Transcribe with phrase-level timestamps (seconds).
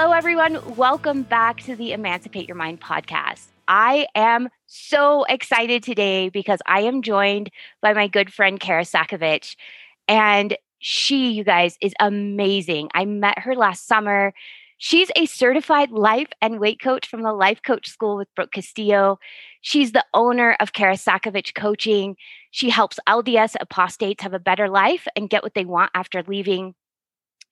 [0.00, 0.60] Hello, everyone.
[0.76, 3.48] Welcome back to the Emancipate Your Mind podcast.
[3.66, 7.50] I am so excited today because I am joined
[7.82, 9.56] by my good friend Kara Sakovich.
[10.06, 12.90] And she, you guys, is amazing.
[12.94, 14.32] I met her last summer.
[14.76, 19.18] She's a certified life and weight coach from the Life Coach School with Brooke Castillo.
[19.62, 22.14] She's the owner of Kara Sakovich Coaching.
[22.52, 26.76] She helps LDS apostates have a better life and get what they want after leaving.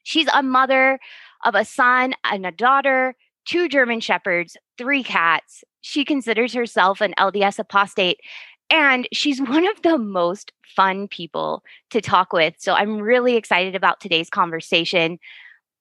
[0.07, 1.01] She's a mother
[1.47, 3.15] of a son and a daughter,
[3.47, 5.65] two German shepherds, three cats.
[5.81, 8.21] She considers herself an LDS apostate.
[8.69, 12.55] And she's one of the most fun people to talk with.
[12.59, 15.19] So I'm really excited about today's conversation.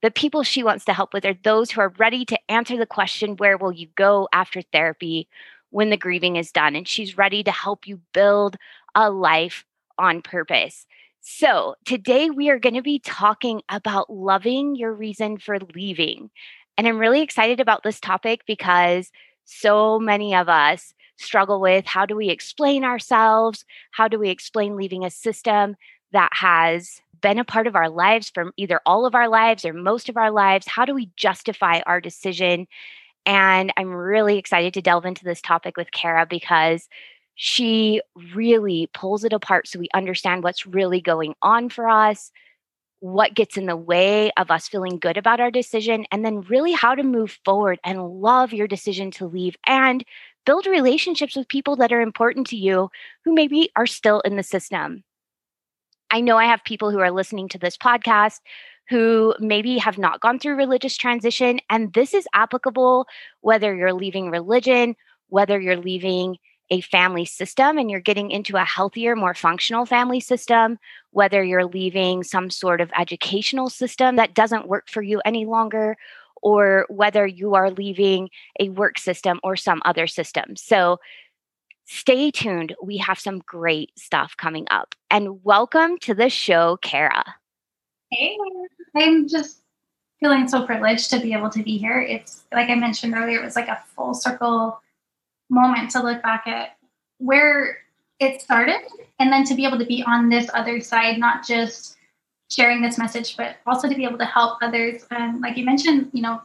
[0.04, 2.86] The people she wants to help with are those who are ready to answer the
[2.86, 5.28] question where will you go after therapy
[5.72, 6.76] when the grieving is done?
[6.76, 8.56] And she's ready to help you build
[8.94, 9.66] a life
[9.98, 10.86] on purpose.
[11.28, 16.30] So, today we are going to be talking about loving your reason for leaving.
[16.78, 19.10] And I'm really excited about this topic because
[19.44, 23.66] so many of us struggle with how do we explain ourselves?
[23.90, 25.76] How do we explain leaving a system
[26.12, 29.74] that has been a part of our lives from either all of our lives or
[29.74, 30.68] most of our lives?
[30.68, 32.68] How do we justify our decision?
[33.26, 36.88] And I'm really excited to delve into this topic with Kara because
[37.36, 38.02] she
[38.34, 42.32] really pulls it apart so we understand what's really going on for us,
[43.00, 46.72] what gets in the way of us feeling good about our decision, and then really
[46.72, 50.04] how to move forward and love your decision to leave and
[50.46, 52.90] build relationships with people that are important to you
[53.26, 55.04] who maybe are still in the system.
[56.10, 58.40] I know I have people who are listening to this podcast
[58.90, 63.08] who maybe have not gone through religious transition, and this is applicable
[63.42, 64.96] whether you're leaving religion,
[65.30, 66.38] whether you're leaving
[66.70, 70.80] a family system and you're getting into a healthier, more functional family system,
[71.12, 75.98] whether you're leaving some sort of educational system that doesn't work for you any longer,
[76.42, 80.56] or whether you are leaving a work system or some other system.
[80.56, 81.00] So
[81.86, 82.76] stay tuned.
[82.84, 84.96] We have some great stuff coming up.
[85.10, 87.24] And welcome to the show, Kara.
[88.12, 88.38] Hey,
[88.96, 89.62] I'm just
[90.20, 92.02] feeling so privileged to be able to be here.
[92.02, 94.80] It's like I mentioned earlier, it was like a full circle
[95.50, 96.78] moment to look back at
[97.18, 97.78] where
[98.20, 98.82] it started
[99.20, 101.98] and then to be able to be on this other side, not just
[102.50, 105.06] sharing this message, but also to be able to help others.
[105.12, 106.42] And like you mentioned, you know,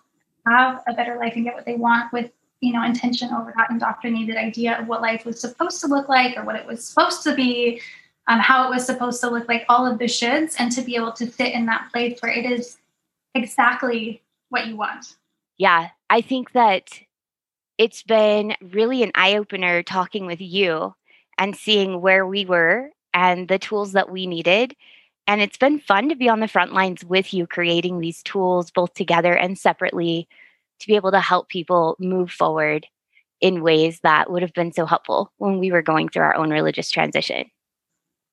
[0.47, 2.31] have a better life and get what they want with,
[2.61, 6.37] you know, intention over that indoctrinated idea of what life was supposed to look like
[6.37, 7.81] or what it was supposed to be,
[8.28, 10.97] um, how it was supposed to look like, all of the shoulds, and to be
[10.97, 12.78] able to sit in that place where it is
[13.34, 15.17] exactly what you want.
[15.59, 17.00] Yeah, I think that
[17.80, 20.94] it's been really an eye opener talking with you
[21.38, 24.76] and seeing where we were and the tools that we needed.
[25.26, 28.70] And it's been fun to be on the front lines with you, creating these tools
[28.70, 30.28] both together and separately
[30.80, 32.86] to be able to help people move forward
[33.40, 36.50] in ways that would have been so helpful when we were going through our own
[36.50, 37.50] religious transition.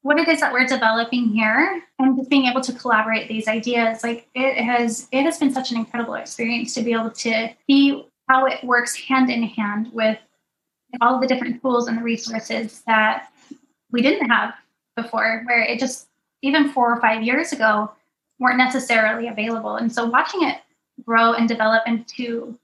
[0.01, 4.03] What it is that we're developing here and just being able to collaborate these ideas,
[4.03, 8.05] like it has it has been such an incredible experience to be able to be
[8.27, 10.17] how it works hand in hand with
[11.01, 13.31] all the different tools and the resources that
[13.91, 14.53] we didn't have
[14.95, 16.07] before, where it just,
[16.41, 17.91] even four or five years ago,
[18.39, 19.75] weren't necessarily available.
[19.75, 20.57] And so watching it
[21.05, 22.57] grow and develop and to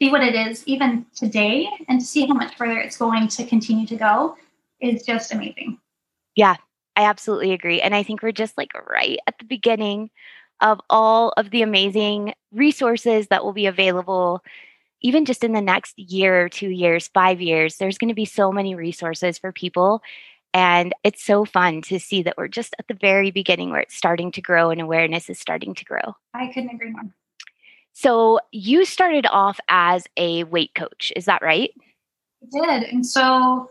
[0.00, 3.44] see what it is even today and to see how much further it's going to
[3.44, 4.36] continue to go
[4.80, 5.78] is just amazing.
[6.34, 6.56] Yeah,
[6.96, 7.80] I absolutely agree.
[7.80, 10.10] And I think we're just like right at the beginning
[10.60, 14.42] of all of the amazing resources that will be available
[15.06, 18.50] even just in the next year, two years, five years, there's going to be so
[18.50, 20.02] many resources for people.
[20.52, 23.94] And it's so fun to see that we're just at the very beginning where it's
[23.94, 26.16] starting to grow and awareness is starting to grow.
[26.34, 27.04] I couldn't agree more.
[27.92, 31.70] So, you started off as a weight coach, is that right?
[32.42, 32.88] I did.
[32.90, 33.70] And so,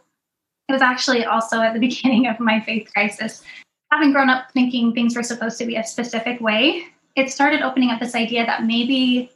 [0.70, 3.44] it was actually also at the beginning of my faith crisis.
[3.92, 6.86] Having grown up thinking things were supposed to be a specific way,
[7.18, 9.32] it started opening up this idea that maybe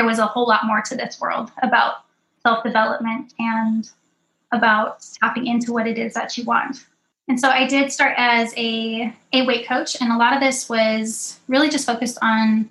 [0.00, 2.04] there was a whole lot more to this world about
[2.42, 3.90] self development and
[4.50, 6.86] about tapping into what it is that you want.
[7.28, 10.70] And so I did start as a, a weight coach, and a lot of this
[10.70, 12.70] was really just focused on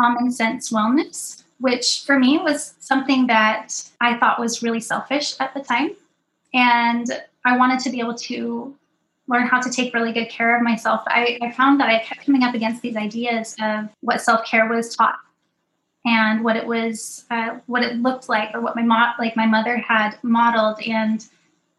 [0.00, 3.68] common sense wellness, which for me was something that
[4.00, 5.90] I thought was really selfish at the time.
[6.54, 8.74] And I wanted to be able to
[9.28, 11.02] learn how to take really good care of myself.
[11.06, 14.68] I, I found that I kept coming up against these ideas of what self care
[14.68, 15.20] was taught
[16.04, 19.46] and what it was, uh, what it looked like, or what my mom, like my
[19.46, 20.80] mother had modeled.
[20.82, 21.24] And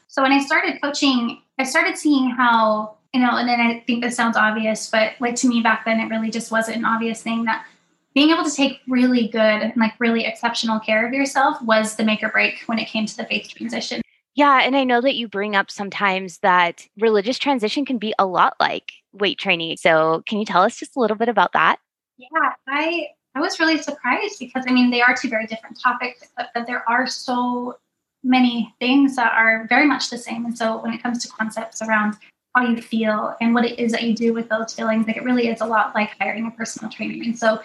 [0.07, 4.04] so when I started coaching, I started seeing how you know, and then I think
[4.04, 7.24] this sounds obvious, but like to me back then, it really just wasn't an obvious
[7.24, 7.66] thing that
[8.13, 12.04] being able to take really good and like really exceptional care of yourself was the
[12.04, 14.01] make or break when it came to the faith transition.
[14.36, 18.25] Yeah, and I know that you bring up sometimes that religious transition can be a
[18.25, 19.77] lot like weight training.
[19.77, 21.77] So, can you tell us just a little bit about that?
[22.18, 22.27] Yeah,
[22.68, 26.49] I I was really surprised because I mean they are two very different topics, but,
[26.55, 27.77] but there are so
[28.23, 30.45] many things that are very much the same.
[30.45, 32.15] And so when it comes to concepts around
[32.55, 35.23] how you feel and what it is that you do with those feelings, like it
[35.23, 37.21] really is a lot like hiring a personal trainer.
[37.23, 37.59] And so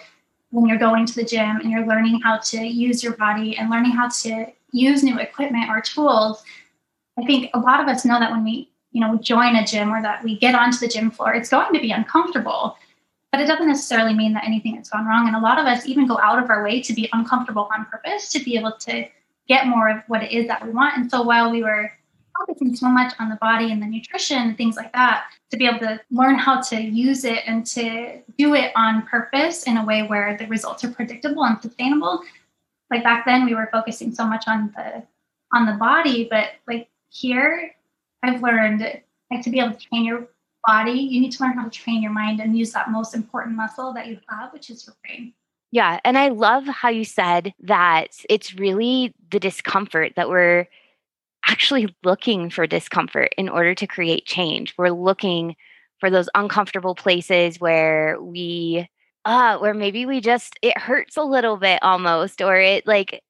[0.51, 3.69] when you're going to the gym and you're learning how to use your body and
[3.69, 6.43] learning how to use new equipment or tools,
[7.17, 9.93] I think a lot of us know that when we, you know, join a gym
[9.93, 12.77] or that we get onto the gym floor, it's going to be uncomfortable.
[13.31, 15.27] But it doesn't necessarily mean that anything has gone wrong.
[15.27, 17.85] And a lot of us even go out of our way to be uncomfortable on
[17.85, 19.07] purpose to be able to
[19.47, 20.97] get more of what it is that we want.
[20.97, 21.91] And so while we were
[22.37, 25.79] focusing so much on the body and the nutrition things like that, to be able
[25.79, 30.03] to learn how to use it and to do it on purpose in a way
[30.03, 32.21] where the results are predictable and sustainable.
[32.89, 35.03] Like back then we were focusing so much on the
[35.53, 37.75] on the body, but like here
[38.23, 40.27] I've learned like to be able to train your
[40.65, 43.55] body, you need to learn how to train your mind and use that most important
[43.55, 45.33] muscle that you have, which is your brain.
[45.71, 45.99] Yeah.
[46.03, 50.67] And I love how you said that it's really the discomfort that we're
[51.47, 54.75] actually looking for discomfort in order to create change.
[54.77, 55.55] We're looking
[55.99, 58.87] for those uncomfortable places where we,
[59.25, 63.23] uh, where maybe we just, it hurts a little bit almost, or it like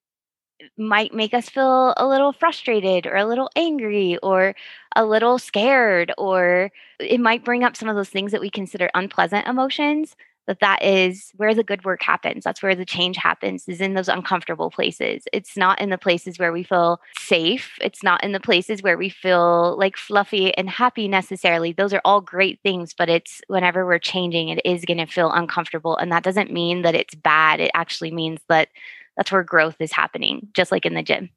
[0.77, 4.55] might make us feel a little frustrated or a little angry or
[4.95, 8.89] a little scared, or it might bring up some of those things that we consider
[8.93, 10.15] unpleasant emotions
[10.47, 12.43] that that is where the good work happens.
[12.43, 15.23] That's where the change happens is in those uncomfortable places.
[15.31, 17.77] It's not in the places where we feel safe.
[17.79, 21.73] It's not in the places where we feel like fluffy and happy necessarily.
[21.73, 25.31] Those are all great things but it's whenever we're changing it is going to feel
[25.31, 27.59] uncomfortable and that doesn't mean that it's bad.
[27.59, 28.69] It actually means that
[29.17, 31.29] that's where growth is happening just like in the gym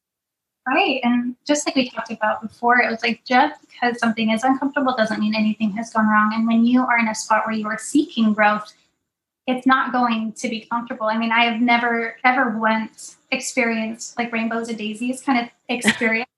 [0.66, 1.00] Right.
[1.02, 4.94] And just like we talked about before, it was like just because something is uncomfortable
[4.96, 6.32] doesn't mean anything has gone wrong.
[6.34, 8.72] And when you are in a spot where you are seeking growth,
[9.46, 11.06] it's not going to be comfortable.
[11.06, 16.28] I mean, I have never ever once experienced like rainbows and daisies kind of experience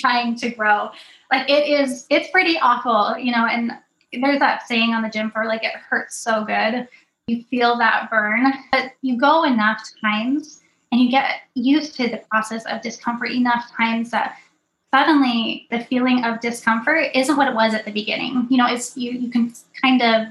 [0.00, 0.90] trying to grow.
[1.30, 3.46] Like it is, it's pretty awful, you know.
[3.46, 3.72] And
[4.12, 6.88] there's that saying on the gym floor, like it hurts so good.
[7.28, 12.18] You feel that burn, but you go enough times and you get used to the
[12.30, 14.38] process of discomfort enough times that
[14.94, 18.46] suddenly the feeling of discomfort isn't what it was at the beginning.
[18.50, 19.52] You know, it's you you can
[19.82, 20.28] kind of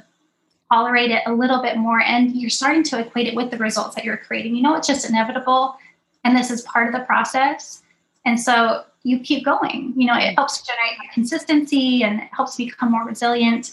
[0.72, 3.96] tolerate it a little bit more and you're starting to equate it with the results
[3.96, 4.56] that you're creating.
[4.56, 5.78] You know, it's just inevitable
[6.24, 7.84] and this is part of the process.
[8.26, 9.94] And so you keep going.
[9.96, 13.72] You know, it helps generate consistency and it helps become more resilient.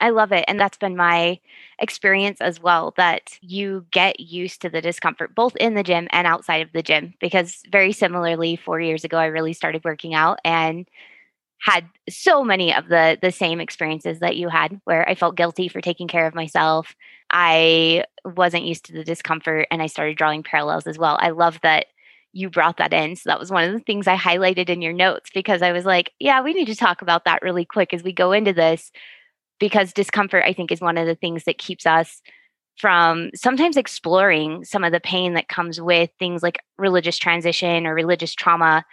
[0.00, 0.44] I love it.
[0.48, 1.38] And that's been my
[1.82, 6.26] experience as well that you get used to the discomfort both in the gym and
[6.26, 7.12] outside of the gym.
[7.20, 10.88] Because very similarly, four years ago, I really started working out and
[11.60, 15.68] had so many of the the same experiences that you had where I felt guilty
[15.68, 16.94] for taking care of myself.
[17.30, 21.18] I wasn't used to the discomfort and I started drawing parallels as well.
[21.20, 21.86] I love that
[22.32, 23.16] you brought that in.
[23.16, 25.84] So that was one of the things I highlighted in your notes because I was
[25.84, 28.90] like, yeah, we need to talk about that really quick as we go into this
[29.62, 32.20] because discomfort I think is one of the things that keeps us
[32.78, 37.94] from sometimes exploring some of the pain that comes with things like religious transition or
[37.94, 38.84] religious trauma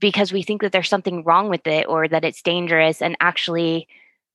[0.00, 3.88] because we think that there's something wrong with it or that it's dangerous and actually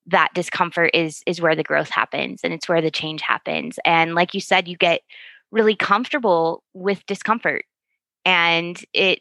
[0.07, 3.77] that discomfort is is where the growth happens and it's where the change happens.
[3.85, 5.01] And like you said you get
[5.51, 7.65] really comfortable with discomfort
[8.25, 9.19] and it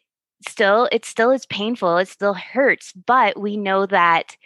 [0.48, 4.36] still it still is painful it still hurts but we know that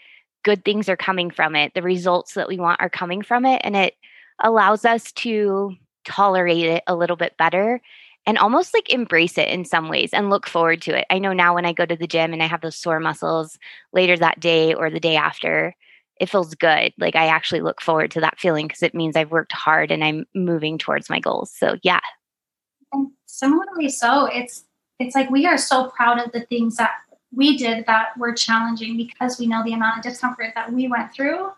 [0.42, 3.60] good things are coming from it the results that we want are coming from it
[3.64, 3.94] and it
[4.42, 7.80] allows us to tolerate it a little bit better
[8.26, 11.06] and almost like embrace it in some ways and look forward to it.
[11.10, 13.58] I know now when I go to the gym and I have those sore muscles
[13.92, 15.74] later that day or the day after,
[16.20, 16.92] it feels good.
[16.98, 20.04] Like I actually look forward to that feeling because it means I've worked hard and
[20.04, 21.52] I'm moving towards my goals.
[21.56, 22.00] So yeah.
[22.92, 24.64] And similarly so, it's
[25.00, 26.92] it's like we are so proud of the things that
[27.34, 31.12] we did that were challenging because we know the amount of discomfort that we went
[31.12, 31.50] through,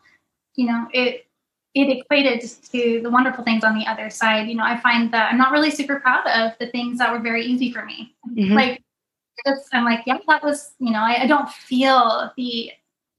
[0.54, 1.26] you know, it
[1.74, 2.40] it equated
[2.70, 4.48] to the wonderful things on the other side.
[4.48, 7.18] You know, I find that I'm not really super proud of the things that were
[7.18, 8.14] very easy for me.
[8.30, 8.54] Mm-hmm.
[8.54, 8.82] Like,
[9.44, 12.70] just, I'm like, yeah, that was, you know, I, I don't feel the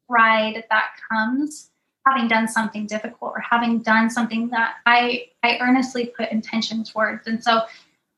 [0.09, 1.69] pride that comes
[2.07, 7.27] having done something difficult or having done something that I I earnestly put intention towards.
[7.27, 7.63] And so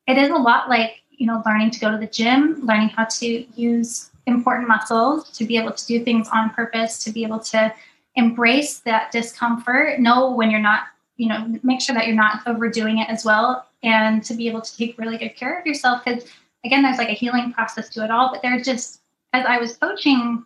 [0.06, 3.06] it is a lot like, you know, learning to go to the gym, learning how
[3.06, 7.40] to use important muscles to be able to do things on purpose, to be able
[7.40, 7.74] to
[8.14, 10.84] embrace that discomfort, know when you're not,
[11.16, 14.60] you know, make sure that you're not overdoing it as well, and to be able
[14.60, 16.04] to take really good care of yourself.
[16.04, 16.24] Because
[16.64, 19.00] again, there's like a healing process to it all, but there's just,
[19.32, 20.44] as I was coaching,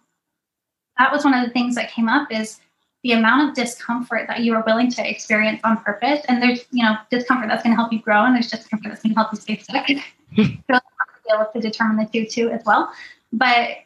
[0.98, 2.60] that was one of the things that came up is
[3.02, 6.20] the amount of discomfort that you are willing to experience on purpose.
[6.28, 9.02] And there's, you know, discomfort that's going to help you grow, and there's discomfort that's
[9.02, 9.88] going to help you stay stuck.
[10.36, 10.80] so
[11.24, 12.92] be able to determine the two too as well.
[13.32, 13.78] But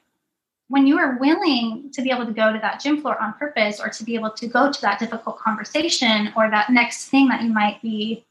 [0.69, 3.81] when you are willing to be able to go to that gym floor on purpose
[3.81, 7.43] or to be able to go to that difficult conversation or that next thing that
[7.43, 8.25] you might be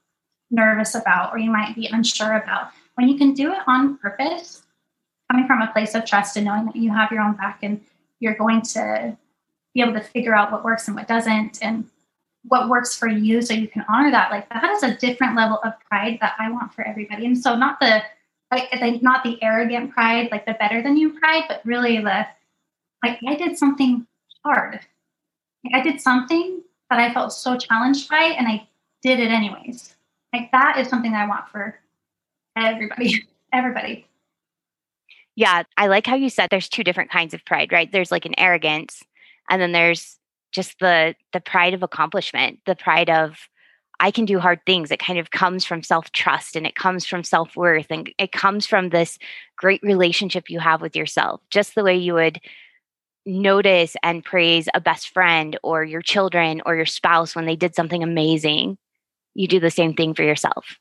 [0.51, 4.63] nervous about or you might be unsure about, when you can do it on purpose,
[5.31, 7.81] coming from a place of trust and knowing that you have your own back and
[8.19, 9.17] you're going to
[9.73, 11.85] be able to figure out what works and what doesn't and
[12.47, 15.59] what works for you so you can honor that like that is a different level
[15.63, 17.25] of pride that i want for everybody.
[17.25, 18.03] And so not the
[18.51, 22.27] like not the arrogant pride, like the better than you pride, but really the
[23.03, 24.05] like I did something
[24.43, 24.79] hard.
[25.63, 28.67] Like I did something that I felt so challenged by, and I
[29.01, 29.95] did it anyways.
[30.33, 31.79] Like that is something that I want for
[32.55, 33.27] everybody.
[33.53, 34.07] everybody.
[35.35, 37.91] Yeah, I like how you said there's two different kinds of pride, right?
[37.91, 39.03] There's like an arrogance,
[39.49, 40.17] and then there's
[40.51, 43.37] just the the pride of accomplishment, the pride of
[44.05, 44.91] I can do hard things.
[44.91, 48.31] It kind of comes from self trust and it comes from self worth and it
[48.31, 49.17] comes from this
[49.57, 52.39] great relationship you have with yourself, just the way you would
[53.25, 57.73] notice and praise a best friend or your children or your spouse when they did
[57.73, 58.77] something amazing.
[59.33, 60.77] You do the same thing for yourself.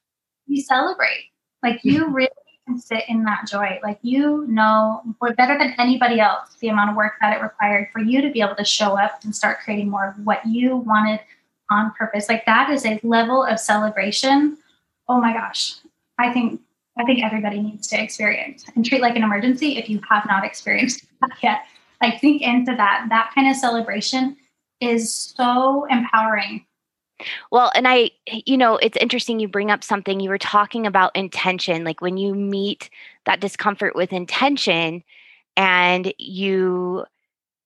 [0.47, 1.31] You celebrate.
[1.63, 2.29] Like you really
[2.67, 3.81] can sit in that joy.
[3.83, 5.01] Like you know
[5.39, 8.43] better than anybody else the amount of work that it required for you to be
[8.43, 11.21] able to show up and start creating more of what you wanted
[11.71, 12.29] on purpose.
[12.29, 14.59] Like that is a level of celebration.
[15.09, 15.77] Oh my gosh.
[16.19, 16.61] I think
[16.97, 20.45] I think everybody needs to experience and treat like an emergency if you have not
[20.45, 21.65] experienced that yet.
[22.01, 23.07] Like think into that.
[23.09, 24.37] That kind of celebration
[24.81, 26.67] is so empowering.
[27.51, 31.15] Well, and I, you know, it's interesting you bring up something you were talking about
[31.17, 31.85] intention.
[31.85, 32.91] Like when you meet
[33.25, 35.05] that discomfort with intention
[35.57, 37.05] and you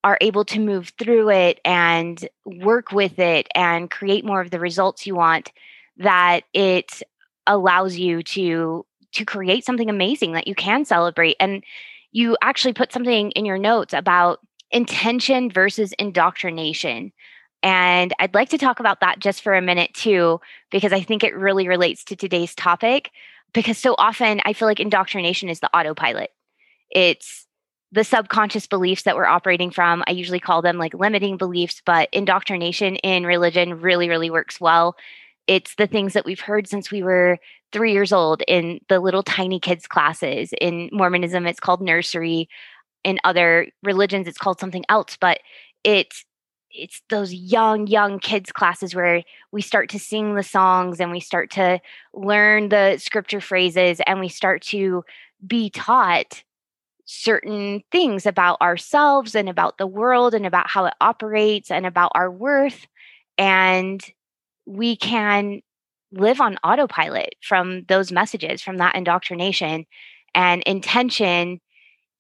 [0.05, 4.61] are able to move through it and work with it and create more of the
[4.61, 5.52] results you want
[5.97, 7.02] that it
[7.47, 11.37] allows you to to create something amazing that you can celebrate.
[11.40, 11.64] And
[12.12, 14.40] you actually put something in your notes about
[14.71, 17.11] intention versus indoctrination.
[17.62, 20.40] And I'd like to talk about that just for a minute too
[20.71, 23.11] because I think it really relates to today's topic
[23.52, 26.31] because so often I feel like indoctrination is the autopilot.
[26.90, 27.48] It's
[27.92, 30.04] the subconscious beliefs that we're operating from.
[30.07, 34.97] I usually call them like limiting beliefs, but indoctrination in religion really, really works well.
[35.47, 37.38] It's the things that we've heard since we were
[37.73, 40.52] three years old in the little tiny kids' classes.
[40.61, 42.49] In Mormonism, it's called nursery.
[43.04, 45.40] In other religions, it's called something else, but
[45.85, 46.25] it's
[46.71, 51.21] it's those young young kids classes where we start to sing the songs and we
[51.21, 51.80] start to
[52.12, 55.02] learn the scripture phrases and we start to
[55.47, 56.42] be taught
[57.10, 62.12] certain things about ourselves and about the world and about how it operates and about
[62.14, 62.86] our worth.
[63.38, 64.04] And
[64.66, 65.62] we can
[66.12, 69.86] live on autopilot from those messages, from that indoctrination.
[70.34, 71.62] And intention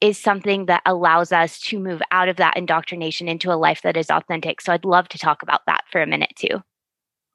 [0.00, 3.96] is something that allows us to move out of that indoctrination into a life that
[3.96, 4.62] is authentic.
[4.62, 6.62] So I'd love to talk about that for a minute too.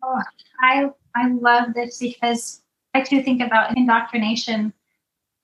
[0.03, 0.21] Oh,
[0.59, 2.63] I I love this because
[2.95, 4.73] I too think about indoctrination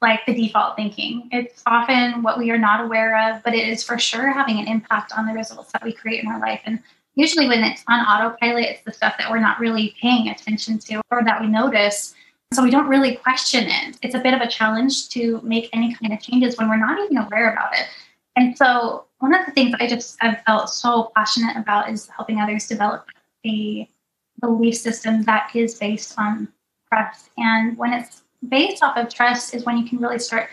[0.02, 1.28] like the default thinking.
[1.32, 4.68] It's often what we are not aware of, but it is for sure having an
[4.68, 6.62] impact on the results that we create in our life.
[6.66, 6.80] And
[7.16, 11.02] usually, when it's on autopilot, it's the stuff that we're not really paying attention to
[11.12, 12.14] or that we notice.
[12.54, 13.98] So we don't really question it.
[14.02, 17.00] It's a bit of a challenge to make any kind of changes when we're not
[17.04, 17.86] even aware about it.
[18.36, 22.40] And so, one of the things I just have felt so passionate about is helping
[22.40, 23.06] others develop
[23.46, 23.88] a
[24.40, 26.48] belief system that is based on
[26.88, 27.30] trust.
[27.38, 30.50] And when it's based off of trust is when you can really start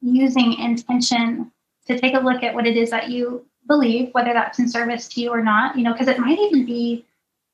[0.00, 1.50] using intention
[1.86, 5.08] to take a look at what it is that you believe, whether that's in service
[5.08, 7.04] to you or not, you know, because it might even be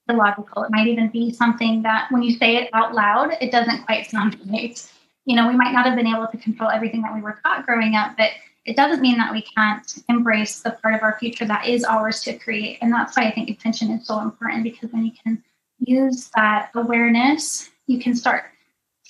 [0.08, 0.62] illogical.
[0.62, 4.08] It might even be something that when you say it out loud, it doesn't quite
[4.08, 4.80] sound right.
[5.24, 7.66] You know, we might not have been able to control everything that we were taught
[7.66, 8.30] growing up, but
[8.64, 12.20] it doesn't mean that we can't embrace the part of our future that is ours
[12.22, 12.78] to create.
[12.80, 15.42] And that's why I think intention is so important because when you can
[15.78, 18.44] use that awareness, you can start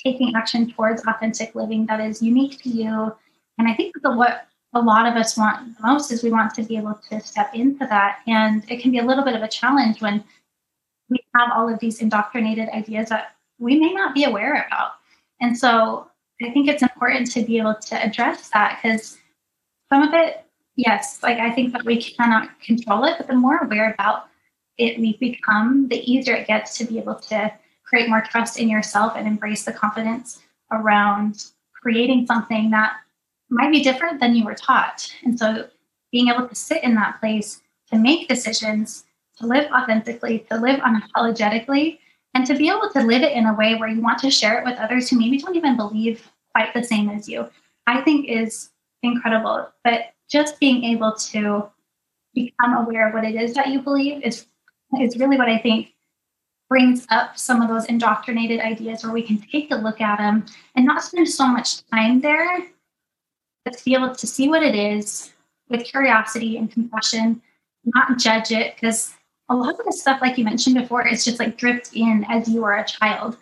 [0.06, 3.14] taking action towards authentic living that is unique to you.
[3.58, 6.62] And I think the what a lot of us want most is we want to
[6.62, 8.18] be able to step into that.
[8.26, 10.22] And it can be a little bit of a challenge when
[11.08, 14.92] we have all of these indoctrinated ideas that we may not be aware about.
[15.40, 16.08] And so
[16.42, 19.18] I think it's important to be able to address that because
[19.88, 20.44] some of it,
[20.76, 24.26] yes, like I think that we cannot control it, but the more aware about
[24.78, 27.50] it we become, the easier it gets to be able to
[27.86, 30.40] create more trust in yourself and embrace the confidence
[30.72, 31.46] around
[31.80, 32.94] creating something that
[33.48, 35.12] might be different than you were taught.
[35.24, 35.68] And so
[36.10, 37.62] being able to sit in that place
[37.92, 39.04] to make decisions,
[39.38, 41.98] to live authentically, to live unapologetically,
[42.34, 44.58] and to be able to live it in a way where you want to share
[44.58, 47.48] it with others who maybe don't even believe quite the same as you,
[47.86, 48.70] I think is
[49.02, 49.68] incredible.
[49.84, 51.70] But just being able to
[52.34, 54.46] become aware of what it is that you believe is
[55.00, 55.94] is really what I think
[56.68, 60.44] brings up some of those indoctrinated ideas where we can take a look at them
[60.74, 62.66] and not spend so much time there,
[63.64, 65.32] but to be able to see what it is
[65.68, 67.40] with curiosity and compassion,
[67.84, 69.14] not judge it, because
[69.48, 72.48] a lot of the stuff, like you mentioned before, is just like dripped in as
[72.48, 73.36] you were a child.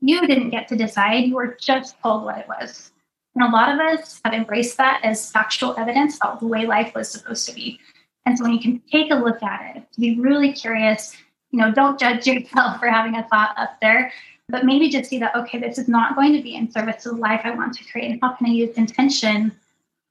[0.00, 2.92] You didn't get to decide, you were just told what it was.
[3.34, 6.94] And a lot of us have embraced that as factual evidence about the way life
[6.94, 7.78] was supposed to be.
[8.26, 11.16] And so when you can take a look at it, be really curious,
[11.50, 14.12] you know, don't judge yourself for having a thought up there,
[14.48, 17.10] but maybe just see that, okay, this is not going to be in service to
[17.10, 18.10] the life I want to create.
[18.10, 19.52] And how can I use intention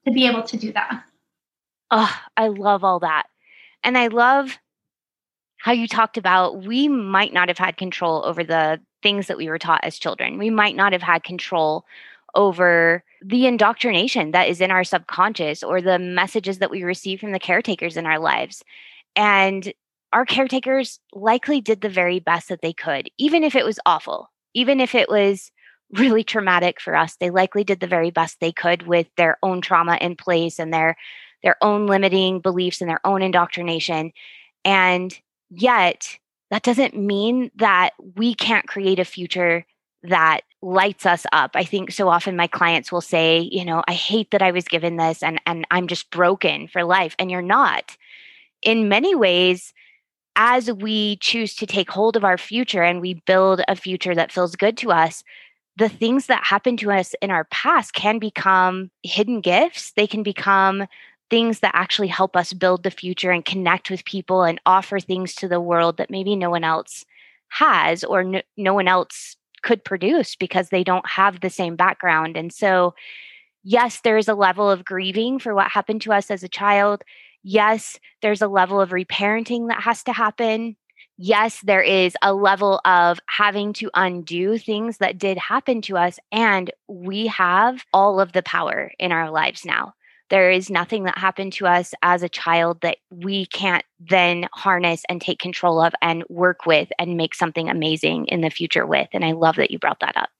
[0.06, 1.04] to be able to do that?
[1.90, 3.24] Oh, I love all that.
[3.82, 4.58] And I love
[5.58, 9.48] how you talked about we might not have had control over the things that we
[9.48, 10.38] were taught as children.
[10.38, 11.84] We might not have had control
[12.34, 17.32] over the indoctrination that is in our subconscious or the messages that we receive from
[17.32, 18.62] the caretakers in our lives.
[19.16, 19.72] And
[20.12, 24.30] our caretakers likely did the very best that they could, even if it was awful,
[24.54, 25.50] even if it was
[25.92, 27.16] really traumatic for us.
[27.16, 30.72] They likely did the very best they could with their own trauma in place and
[30.72, 30.96] their
[31.42, 34.12] their own limiting beliefs and their own indoctrination.
[34.64, 35.18] And
[35.48, 36.18] yet,
[36.50, 39.64] that doesn't mean that we can't create a future
[40.02, 41.52] that lights us up.
[41.54, 44.64] I think so often my clients will say, you know, I hate that I was
[44.64, 47.96] given this and and I'm just broken for life and you're not.
[48.62, 49.72] In many ways,
[50.42, 54.32] as we choose to take hold of our future and we build a future that
[54.32, 55.22] feels good to us,
[55.76, 59.92] the things that happen to us in our past can become hidden gifts.
[59.92, 60.86] They can become
[61.28, 65.34] things that actually help us build the future and connect with people and offer things
[65.34, 67.04] to the world that maybe no one else
[67.50, 72.38] has or no, no one else could produce because they don't have the same background.
[72.38, 72.94] And so,
[73.62, 77.04] yes, there is a level of grieving for what happened to us as a child.
[77.42, 80.76] Yes, there's a level of reparenting that has to happen.
[81.16, 86.18] Yes, there is a level of having to undo things that did happen to us.
[86.32, 89.94] And we have all of the power in our lives now.
[90.30, 95.02] There is nothing that happened to us as a child that we can't then harness
[95.08, 99.08] and take control of and work with and make something amazing in the future with.
[99.12, 100.30] And I love that you brought that up.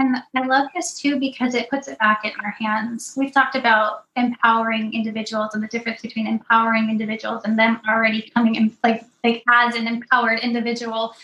[0.00, 3.12] And I love this too because it puts it back in our hands.
[3.18, 8.54] We've talked about empowering individuals and the difference between empowering individuals and them already coming
[8.54, 11.14] in like like as an empowered individual.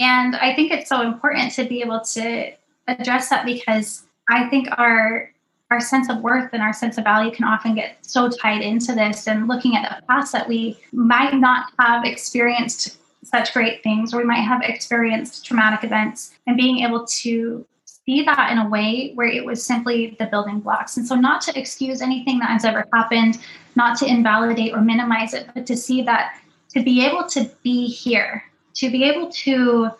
[0.00, 2.50] And I think it's so important to be able to
[2.88, 5.30] address that because I think our
[5.70, 8.96] our sense of worth and our sense of value can often get so tied into
[8.96, 14.12] this and looking at the past that we might not have experienced such great things
[14.12, 17.64] or we might have experienced traumatic events and being able to
[18.06, 21.40] see that in a way where it was simply the building blocks and so not
[21.40, 23.38] to excuse anything that has ever happened
[23.76, 26.38] not to invalidate or minimize it but to see that
[26.68, 28.42] to be able to be here
[28.74, 29.90] to be able to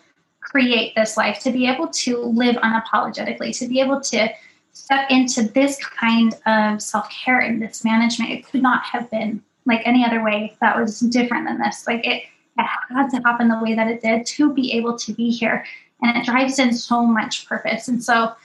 [0.41, 4.29] create this life to be able to live unapologetically to be able to
[4.75, 9.41] step into this kind of self care and this management, it could not have been
[9.65, 11.87] like any other way that was different than this.
[11.87, 12.23] Like it,
[12.57, 15.65] it had to happen the way that it did to be able to be here.
[16.01, 17.87] And it drives in so much purpose.
[17.87, 18.35] And so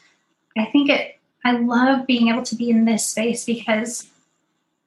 [0.56, 4.06] I think it, I love being able to be in this space because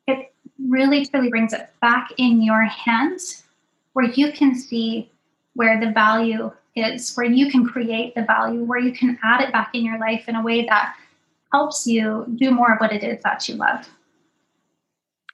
[0.08, 0.34] it
[0.67, 3.43] really truly brings it back in your hands
[3.93, 5.10] where you can see
[5.56, 9.52] where the value is, where you can create the value, where you can add it
[9.52, 10.95] back in your life in a way that
[11.52, 13.88] helps you do more of what it is that you love.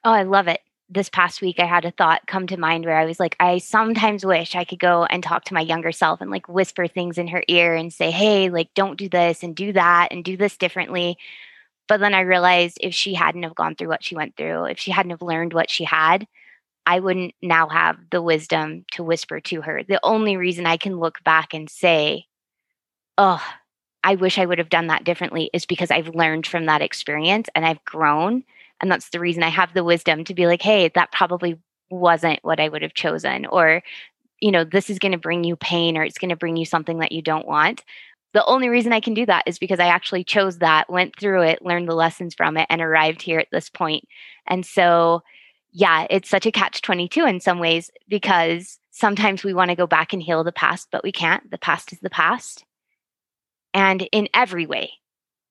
[0.04, 0.60] Oh, I love it.
[0.92, 3.58] This past week, I had a thought come to mind where I was like, I
[3.58, 7.16] sometimes wish I could go and talk to my younger self and like whisper things
[7.16, 10.36] in her ear and say, hey, like, don't do this and do that and do
[10.36, 11.16] this differently.
[11.86, 14.80] But then I realized if she hadn't have gone through what she went through, if
[14.80, 16.26] she hadn't have learned what she had,
[16.86, 19.82] I wouldn't now have the wisdom to whisper to her.
[19.84, 22.26] The only reason I can look back and say,
[23.16, 23.44] oh,
[24.02, 27.48] I wish I would have done that differently is because I've learned from that experience
[27.54, 28.44] and I've grown.
[28.80, 31.58] And that's the reason I have the wisdom to be like, hey, that probably
[31.90, 33.46] wasn't what I would have chosen.
[33.46, 33.82] Or,
[34.40, 36.64] you know, this is going to bring you pain or it's going to bring you
[36.64, 37.84] something that you don't want.
[38.32, 41.42] The only reason I can do that is because I actually chose that, went through
[41.42, 44.04] it, learned the lessons from it, and arrived here at this point.
[44.46, 45.22] And so,
[45.72, 49.86] yeah, it's such a catch 22 in some ways because sometimes we want to go
[49.86, 51.50] back and heal the past, but we can't.
[51.50, 52.64] The past is the past.
[53.74, 54.92] And in every way,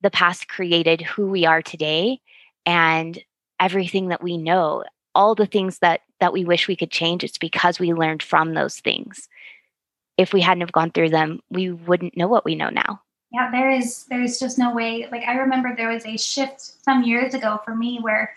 [0.01, 2.21] the past created who we are today
[2.65, 3.21] and
[3.59, 4.83] everything that we know,
[5.15, 8.53] all the things that that we wish we could change, it's because we learned from
[8.53, 9.29] those things.
[10.17, 13.01] If we hadn't have gone through them, we wouldn't know what we know now.
[13.31, 15.07] Yeah, there is there's just no way.
[15.11, 18.33] Like I remember there was a shift some years ago for me where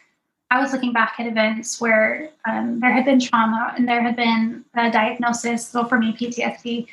[0.50, 4.16] I was looking back at events where um, there had been trauma and there had
[4.16, 6.86] been a diagnosis, so for me, PTSD.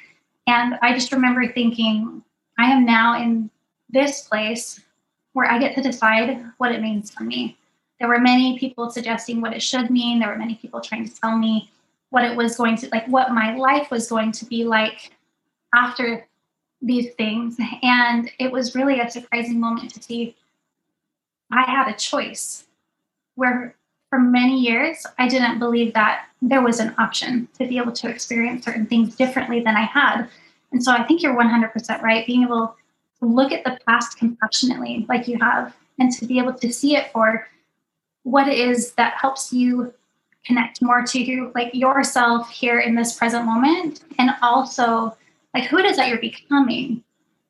[0.48, 2.24] And I just remember thinking,
[2.58, 3.50] I am now in
[3.90, 4.80] this place
[5.34, 7.58] where I get to decide what it means for me.
[8.00, 10.20] There were many people suggesting what it should mean.
[10.20, 11.70] There were many people trying to tell me
[12.10, 15.12] what it was going to like, what my life was going to be like
[15.76, 16.26] after
[16.82, 17.58] these things.
[17.84, 20.36] And it was really a surprising moment to see
[21.52, 22.66] I had a choice
[23.36, 23.76] where
[24.10, 28.10] for many years I didn't believe that there was an option to be able to
[28.10, 30.28] experience certain things differently than I had.
[30.72, 32.26] And so I think you're 100% right.
[32.26, 32.76] Being able
[33.20, 36.96] to look at the past compassionately, like you have, and to be able to see
[36.96, 37.48] it for
[38.24, 39.94] what it is that helps you
[40.46, 45.16] connect more to like yourself here in this present moment and also
[45.54, 47.04] like who it is that you're becoming.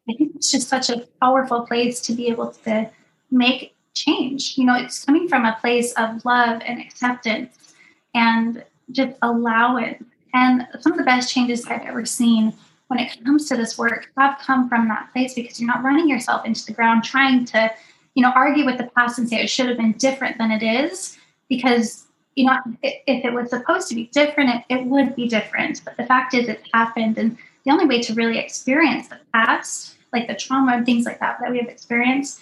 [0.09, 2.89] I think it's just such a powerful place to be able to
[3.29, 4.57] make change.
[4.57, 7.73] You know it's coming from a place of love and acceptance
[8.15, 10.03] and just allow it.
[10.33, 12.53] And some of the best changes i've ever seen
[12.89, 16.09] when it comes to this work have come from that place because you're not running
[16.09, 17.71] yourself into the ground trying to
[18.19, 20.61] you know, argue with the past and say it should have been different than it
[20.61, 25.27] is because, you know, if it was supposed to be different, it, it would be
[25.27, 25.81] different.
[25.85, 27.17] But the fact is, it happened.
[27.17, 31.19] And the only way to really experience the past, like the trauma and things like
[31.19, 32.41] that that we have experienced,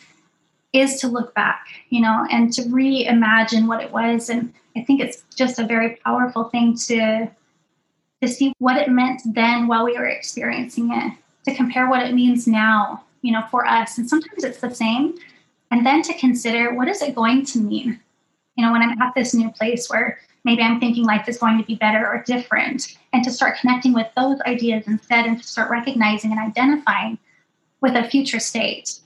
[0.73, 4.29] is to look back, you know, and to reimagine what it was.
[4.29, 7.29] And I think it's just a very powerful thing to
[8.21, 11.13] to see what it meant then while we were experiencing it,
[11.45, 13.97] to compare what it means now, you know, for us.
[13.97, 15.17] And sometimes it's the same,
[15.71, 17.99] and then to consider what is it going to mean?
[18.55, 21.59] You know when i'm at this new place where maybe i'm thinking life is going
[21.59, 25.47] to be better or different and to start connecting with those ideas instead and to
[25.47, 27.19] start recognizing and identifying
[27.81, 28.99] with a future state.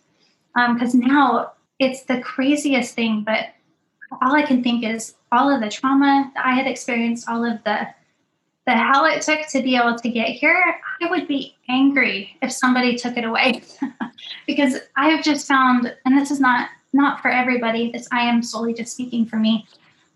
[0.55, 3.49] Because um, now it's the craziest thing but
[4.21, 7.61] all i can think is all of the trauma that i had experienced all of
[7.63, 7.87] the
[8.65, 12.51] the hell it took to be able to get here i would be angry if
[12.51, 13.61] somebody took it away
[14.47, 17.91] because I have just found, and this is not not for everybody.
[17.91, 19.67] This I am solely just speaking for me.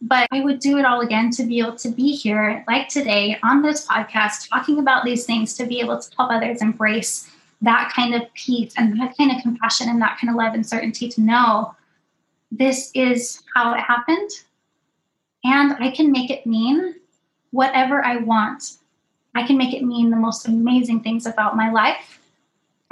[0.02, 3.40] But I would do it all again to be able to be here, like today,
[3.44, 7.32] on this podcast, talking about these things, to be able to help others embrace
[7.62, 10.68] that kind of peace and that kind of compassion and that kind of love and
[10.68, 11.74] certainty to know
[12.52, 14.30] this is how it happened.
[15.46, 16.96] And I can make it mean
[17.56, 18.78] whatever I want.
[19.34, 22.20] I can make it mean the most amazing things about my life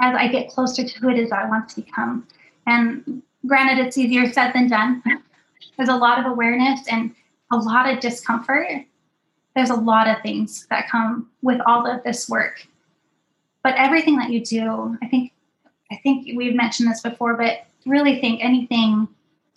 [0.00, 2.26] as I get closer to who it is I want to become.
[2.66, 5.02] And granted, it's easier said than done.
[5.76, 7.14] There's a lot of awareness and
[7.52, 8.68] a lot of discomfort.
[9.54, 12.66] There's a lot of things that come with all of this work.
[13.62, 15.32] But everything that you do, I think,
[15.92, 19.08] I think we've mentioned this before, but really think anything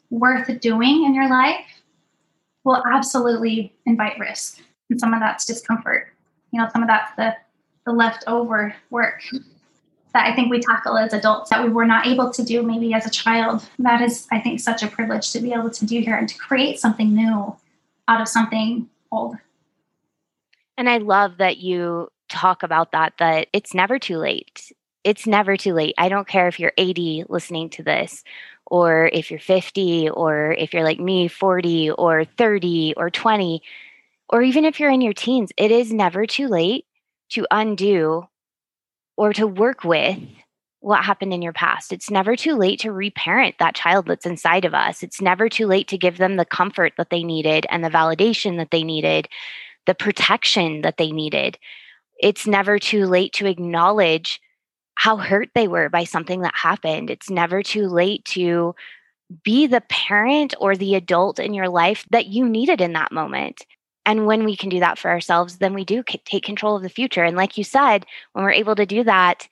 [0.10, 1.66] worth doing in your life
[2.64, 4.62] will absolutely invite risk.
[4.90, 6.14] And some of that's discomfort.
[6.52, 7.36] You know, some of that's the
[7.86, 9.24] the leftover work
[10.14, 12.94] that I think we tackle as adults that we were not able to do maybe
[12.94, 13.68] as a child.
[13.80, 16.38] That is, I think, such a privilege to be able to do here and to
[16.38, 17.56] create something new
[18.08, 19.38] out of something old.
[20.78, 24.72] And I love that you talk about that, that it's never too late.
[25.04, 25.96] It's never too late.
[25.98, 28.24] I don't care if you're 80 listening to this,
[28.66, 33.62] or if you're 50, or if you're like me, 40, or 30, or 20,
[34.30, 36.86] or even if you're in your teens, it is never too late
[37.30, 38.28] to undo
[39.16, 40.20] or to work with
[40.80, 41.92] what happened in your past.
[41.92, 45.02] It's never too late to reparent that child that's inside of us.
[45.04, 48.58] It's never too late to give them the comfort that they needed and the validation
[48.58, 49.28] that they needed,
[49.86, 51.58] the protection that they needed.
[52.20, 54.40] It's never too late to acknowledge
[54.96, 57.10] how hurt they were by something that happened.
[57.10, 58.74] It's never too late to
[59.44, 63.66] be the parent or the adult in your life that you needed in that moment.
[64.08, 66.90] And when we can do that for ourselves, then we do take control of the
[66.90, 67.26] future.
[67.26, 69.48] And like you said, when we're able to do that,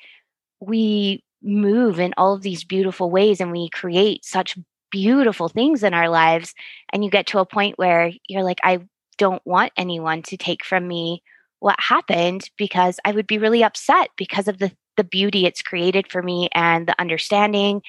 [0.61, 4.57] we move in all of these beautiful ways and we create such
[4.91, 6.55] beautiful things in our lives.
[6.93, 8.79] And you get to a point where you're like, I
[9.17, 11.21] don't want anyone to take from me
[11.59, 16.09] what happened because I would be really upset because of the the beauty it's created
[16.09, 17.81] for me and the understanding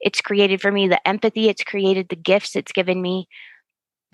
[0.00, 3.26] it's created for me, the empathy it's created, the gifts it's given me.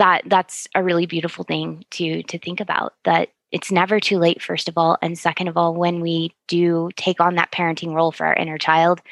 [0.00, 4.40] That that's a really beautiful thing to to think about that it's never too late
[4.40, 8.10] first of all and second of all when we do take on that parenting role
[8.10, 9.02] for our inner child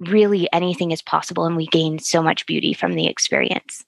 [0.00, 3.86] really anything is possible and we gain so much beauty from the experience.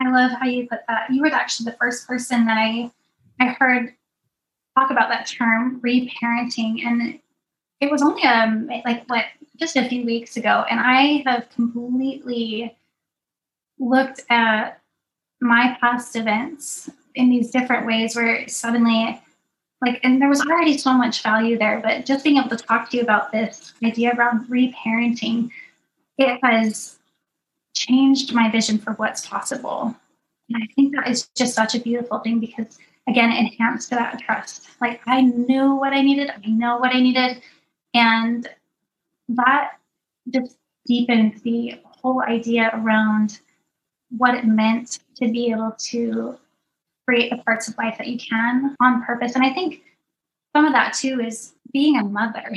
[0.00, 1.10] I love how you put that.
[1.10, 2.90] You were actually the first person that i
[3.40, 3.92] i heard
[4.78, 7.18] talk about that term reparenting and
[7.80, 9.24] it was only um like what
[9.60, 12.74] just a few weeks ago, and I have completely
[13.80, 14.80] looked at
[15.40, 19.20] my past events in these different ways where suddenly
[19.80, 22.90] like and there was already so much value there but just being able to talk
[22.90, 25.50] to you about this idea around reparenting
[26.18, 26.98] it has
[27.74, 29.96] changed my vision for what's possible.
[30.50, 34.20] And i think that is just such a beautiful thing because again it enhanced that
[34.20, 34.68] trust.
[34.80, 37.42] Like i knew what i needed i know what i needed
[37.94, 38.46] and
[39.30, 39.72] that
[40.28, 43.40] just deepened the whole idea around
[44.16, 46.38] what it meant to be able to
[47.06, 49.34] create the parts of life that you can on purpose.
[49.34, 49.82] And I think
[50.54, 52.52] some of that too is being a mother.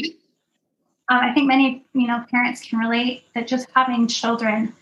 [1.09, 4.73] Um, I think many, you know, parents can relate that just having children,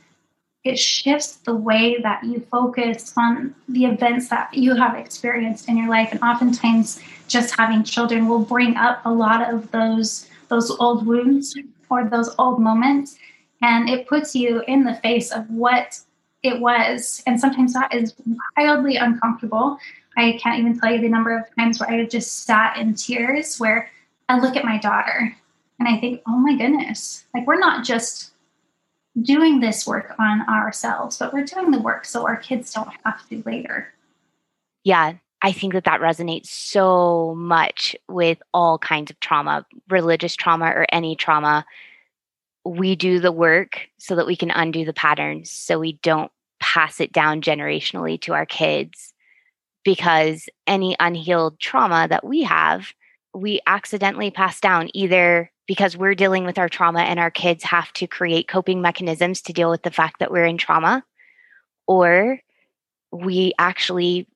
[0.63, 5.77] it shifts the way that you focus on the events that you have experienced in
[5.77, 6.09] your life.
[6.11, 11.57] And oftentimes, just having children will bring up a lot of those those old wounds
[11.89, 13.17] or those old moments
[13.61, 15.99] and it puts you in the face of what
[16.43, 17.23] it was.
[17.25, 18.15] And sometimes that is
[18.57, 19.77] wildly uncomfortable.
[20.17, 23.59] I can't even tell you the number of times where i just sat in tears
[23.59, 23.89] where
[24.27, 25.35] i look at my daughter
[25.79, 27.25] and i think oh my goodness.
[27.33, 28.31] Like we're not just
[29.21, 33.27] doing this work on ourselves but we're doing the work so our kids don't have
[33.29, 33.93] to later.
[34.83, 40.65] Yeah I think that that resonates so much with all kinds of trauma, religious trauma
[40.65, 41.65] or any trauma.
[42.63, 46.99] We do the work so that we can undo the patterns so we don't pass
[46.99, 49.13] it down generationally to our kids
[49.83, 52.93] because any unhealed trauma that we have,
[53.33, 57.91] we accidentally pass down either because we're dealing with our trauma and our kids have
[57.93, 61.03] to create coping mechanisms to deal with the fact that we're in trauma,
[61.87, 62.39] or
[63.11, 64.27] we actually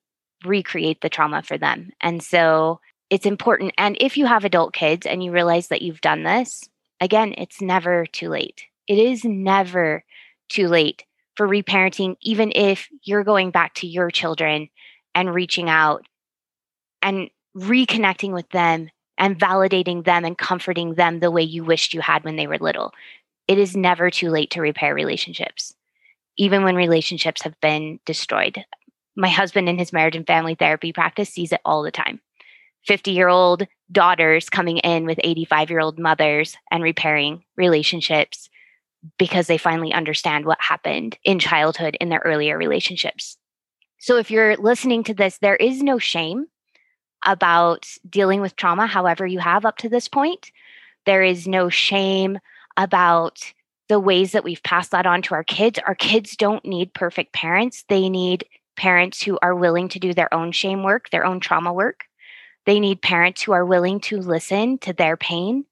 [0.44, 1.90] recreate the trauma for them.
[2.00, 3.72] And so it's important.
[3.78, 6.68] And if you have adult kids and you realize that you've done this,
[7.00, 8.62] again, it's never too late.
[8.86, 10.04] It is never
[10.48, 11.04] too late
[11.34, 14.68] for reparenting, even if you're going back to your children
[15.14, 16.06] and reaching out
[17.02, 22.00] and reconnecting with them and validating them and comforting them the way you wished you
[22.00, 22.92] had when they were little.
[23.48, 25.74] It is never too late to repair relationships,
[26.36, 28.64] even when relationships have been destroyed
[29.16, 32.20] my husband in his marriage and family therapy practice sees it all the time
[32.86, 38.48] 50 year old daughters coming in with 85 year old mothers and repairing relationships
[39.18, 43.36] because they finally understand what happened in childhood in their earlier relationships.
[43.98, 46.46] So, if you're listening to this, there is no shame
[47.24, 50.50] about dealing with trauma, however, you have up to this point.
[51.06, 52.38] There is no shame
[52.76, 53.52] about
[53.88, 55.78] the ways that we've passed that on to our kids.
[55.86, 58.44] Our kids don't need perfect parents, they need
[58.76, 62.04] parents who are willing to do their own shame work, their own trauma work.
[62.66, 65.64] They need parents who are willing to listen to their pain.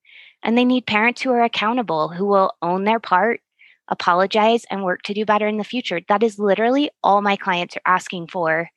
[0.43, 3.41] And they need parents who are accountable, who will own their part,
[3.89, 6.01] apologize, and work to do better in the future.
[6.09, 8.71] That is literally all my clients are asking for.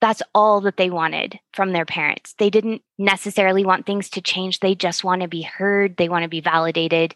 [0.00, 2.34] That's all that they wanted from their parents.
[2.38, 4.60] They didn't necessarily want things to change.
[4.60, 7.14] They just want to be heard, they want to be validated,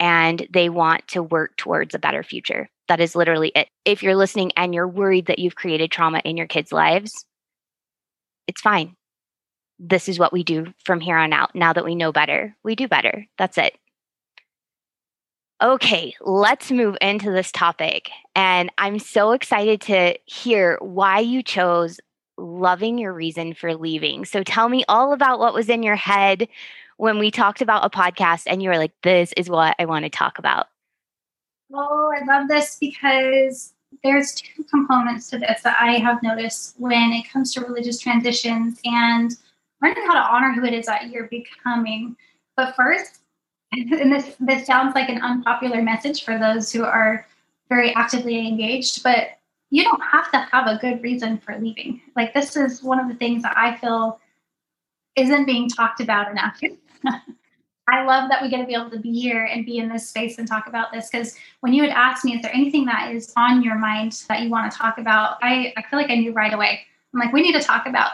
[0.00, 2.68] and they want to work towards a better future.
[2.88, 3.68] That is literally it.
[3.84, 7.24] If you're listening and you're worried that you've created trauma in your kids' lives,
[8.46, 8.97] it's fine.
[9.78, 11.54] This is what we do from here on out.
[11.54, 13.26] Now that we know better, we do better.
[13.36, 13.76] That's it.
[15.60, 18.10] Okay, let's move into this topic.
[18.36, 21.98] And I'm so excited to hear why you chose
[22.36, 24.24] loving your reason for leaving.
[24.24, 26.48] So tell me all about what was in your head
[26.96, 30.04] when we talked about a podcast and you were like, this is what I want
[30.04, 30.66] to talk about.
[31.74, 37.12] Oh, I love this because there's two components to this that I have noticed when
[37.12, 39.36] it comes to religious transitions and
[39.82, 42.16] learning how to honor who it is that you're becoming.
[42.56, 43.20] But first,
[43.72, 47.26] and this this sounds like an unpopular message for those who are
[47.68, 49.38] very actively engaged, but
[49.70, 52.00] you don't have to have a good reason for leaving.
[52.16, 54.20] Like this is one of the things that I feel
[55.16, 56.58] isn't being talked about enough.
[57.90, 60.08] I love that we get to be able to be here and be in this
[60.08, 63.14] space and talk about this because when you had asked me, is there anything that
[63.14, 65.38] is on your mind that you want to talk about?
[65.42, 66.80] I, I feel like I knew right away.
[67.12, 68.12] I'm like, we need to talk about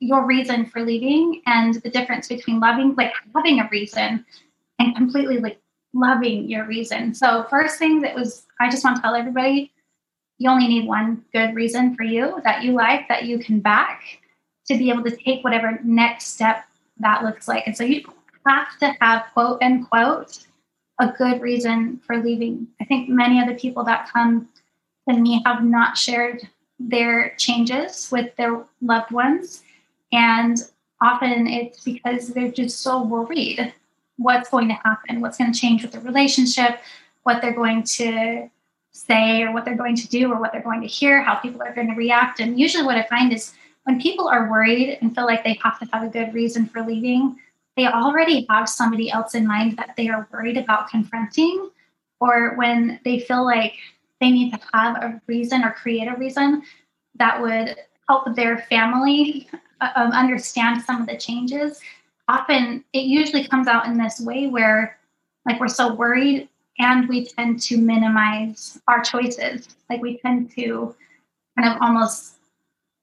[0.00, 4.24] your reason for leaving and the difference between loving, like having a reason
[4.78, 5.58] and completely like
[5.94, 7.14] loving your reason.
[7.14, 9.72] So, first thing that was, I just want to tell everybody
[10.38, 14.02] you only need one good reason for you that you like, that you can back
[14.66, 16.64] to be able to take whatever next step
[16.98, 17.66] that looks like.
[17.66, 18.02] And so, you
[18.46, 20.46] have to have quote unquote
[21.00, 22.68] a good reason for leaving.
[22.80, 24.48] I think many of the people that come
[25.08, 29.63] to me have not shared their changes with their loved ones.
[30.14, 30.58] And
[31.02, 33.74] often it's because they're just so worried
[34.16, 36.78] what's going to happen, what's going to change with the relationship,
[37.24, 38.48] what they're going to
[38.92, 41.60] say, or what they're going to do, or what they're going to hear, how people
[41.62, 42.38] are going to react.
[42.38, 45.80] And usually, what I find is when people are worried and feel like they have
[45.80, 47.36] to have a good reason for leaving,
[47.76, 51.70] they already have somebody else in mind that they are worried about confronting,
[52.20, 53.74] or when they feel like
[54.20, 56.62] they need to have a reason or create a reason
[57.16, 57.74] that would
[58.08, 59.48] help their family
[59.96, 61.80] um, understand some of the changes
[62.28, 64.98] often it usually comes out in this way where
[65.46, 69.76] like we're so worried and we tend to minimize our choices.
[69.88, 70.94] Like we tend to
[71.56, 72.36] kind of almost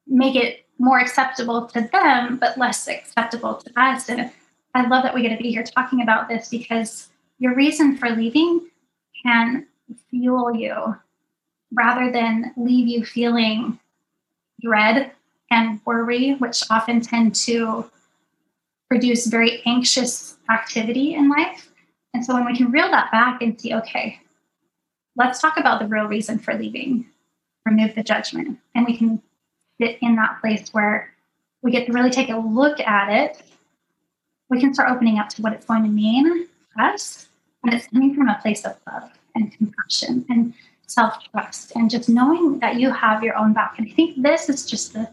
[0.07, 4.09] make it more acceptable to them but less acceptable to us.
[4.09, 4.31] And
[4.73, 8.09] i love that we get to be here talking about this because your reason for
[8.09, 8.69] leaving
[9.23, 9.67] can
[10.09, 10.95] fuel you
[11.73, 13.79] rather than leave you feeling
[14.61, 15.11] dread
[15.51, 17.89] and worry which often tend to
[18.89, 21.69] produce very anxious activity in life.
[22.13, 24.19] And so when we can reel that back and see, okay,
[25.15, 27.05] let's talk about the real reason for leaving,
[27.65, 29.21] remove the judgment, and we can
[29.79, 31.13] sit in that place where
[31.61, 33.43] we get to really take a look at it.
[34.49, 37.27] We can start opening up to what it's going to mean for us.
[37.63, 40.53] And it's coming from a place of love and compassion and
[40.87, 43.75] self trust and just knowing that you have your own back.
[43.77, 45.09] And I think this is just the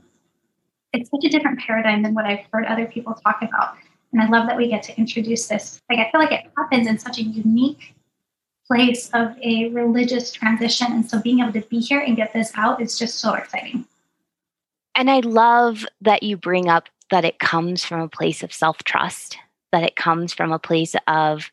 [0.99, 3.77] it's such a different paradigm than what I've heard other people talk about.
[4.13, 5.81] And I love that we get to introduce this.
[5.91, 7.95] Like I feel like it happens in such a unique
[8.67, 10.89] place of a religious transition.
[10.91, 13.87] And so being able to be here and get this out is just so exciting.
[14.95, 18.83] And I love that you bring up that it comes from a place of self
[18.85, 19.39] trust,
[19.73, 21.51] that it comes from a place of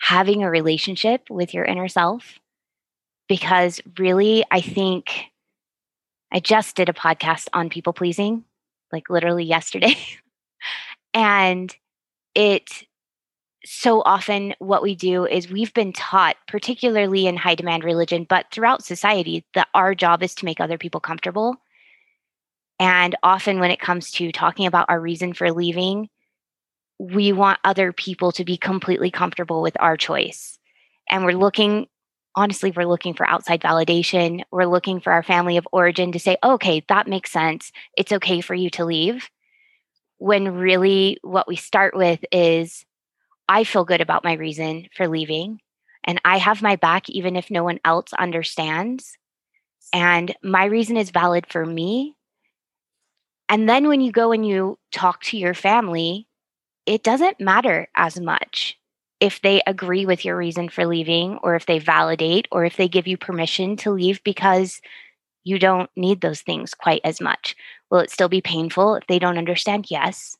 [0.00, 2.38] having a relationship with your inner self.
[3.28, 5.26] Because really, I think
[6.32, 8.44] I just did a podcast on people pleasing
[8.92, 9.96] like literally yesterday.
[11.14, 11.74] and
[12.34, 12.84] it
[13.64, 18.46] so often what we do is we've been taught particularly in high demand religion but
[18.50, 21.56] throughout society that our job is to make other people comfortable
[22.80, 26.08] and often when it comes to talking about our reason for leaving
[26.98, 30.58] we want other people to be completely comfortable with our choice
[31.08, 31.86] and we're looking
[32.34, 34.42] honestly, we're looking for outside validation.
[34.50, 37.72] We're looking for our family of origin to say, okay, that makes sense.
[37.96, 39.28] It's okay for you to leave.
[40.18, 42.84] When really what we start with is,
[43.48, 45.60] I feel good about my reason for leaving,
[46.04, 49.16] and I have my back even if no one else understands.
[49.92, 52.16] And my reason is valid for me.
[53.48, 56.28] And then when you go and you talk to your family,
[56.86, 58.78] it doesn't matter as much
[59.22, 62.88] if they agree with your reason for leaving or if they validate or if they
[62.88, 64.80] give you permission to leave because
[65.44, 67.54] you don't need those things quite as much.
[67.88, 69.86] Will it still be painful if they don't understand?
[69.88, 70.36] Yes.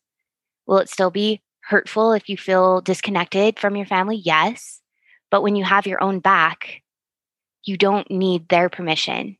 [0.66, 4.16] Will it still be hurtful if you feel disconnected from your family?
[4.16, 4.81] Yes.
[5.31, 6.83] But when you have your own back,
[7.62, 9.39] you don't need their permission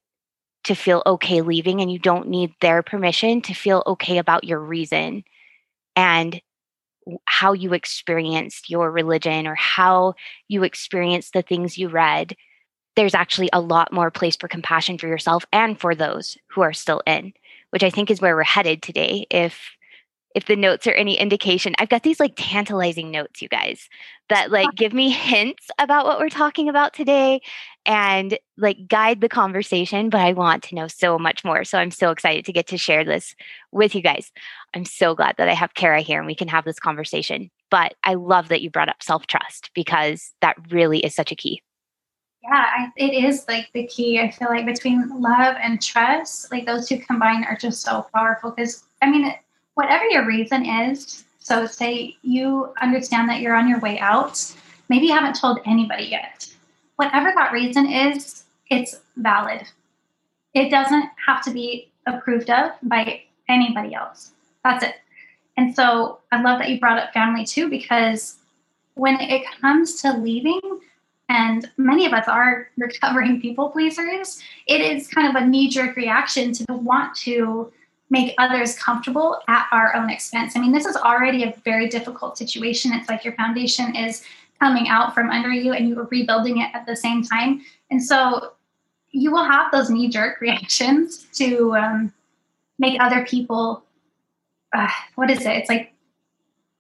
[0.65, 4.61] to feel okay leaving, and you don't need their permission to feel okay about your
[4.61, 5.25] reason.
[5.97, 6.41] And
[7.27, 10.15] how you experienced your religion or how
[10.49, 12.37] you experienced the things you read,
[12.97, 16.73] there's actually a lot more place for compassion for yourself and for those who are
[16.73, 17.33] still in,
[17.71, 19.27] which I think is where we're headed today.
[19.31, 19.59] If
[20.35, 23.89] if the notes are any indication, I've got these like tantalizing notes, you guys,
[24.29, 27.41] that like give me hints about what we're talking about today
[27.87, 30.11] and like guide the conversation.
[30.11, 31.65] But I want to know so much more.
[31.65, 33.35] So I'm so excited to get to share this
[33.71, 34.33] with you guys.
[34.75, 37.51] I'm so glad that I have Kara here and we can have this conversation.
[37.71, 41.37] But I love that you brought up self trust because that really is such a
[41.37, 41.63] key.
[42.43, 44.21] Yeah, I, it is like the key.
[44.21, 48.51] I feel like between love and trust, like those two combined are just so powerful.
[48.51, 49.33] Because I mean,
[49.75, 54.55] whatever your reason is, so say you understand that you're on your way out
[54.93, 56.52] maybe you haven't told anybody yet.
[56.97, 59.63] Whatever that reason is, it's valid.
[60.55, 64.33] It doesn't have to be approved of by anybody else.
[64.65, 64.95] That's it.
[65.57, 68.37] And so I love that you brought up family too, because
[68.95, 70.61] when it comes to leaving,
[71.29, 75.97] and many of us are recovering people pleasers, it is kind of a knee jerk
[75.97, 77.73] reaction to want to
[78.11, 80.55] make others comfortable at our own expense.
[80.55, 82.93] I mean, this is already a very difficult situation.
[82.93, 84.23] It's like your foundation is
[84.63, 87.61] coming out from under you and you are rebuilding it at the same time.
[87.91, 88.53] And so
[89.11, 92.13] you will have those knee jerk reactions to um,
[92.79, 93.83] make other people,
[94.73, 95.57] uh, what is it?
[95.57, 95.93] It's like,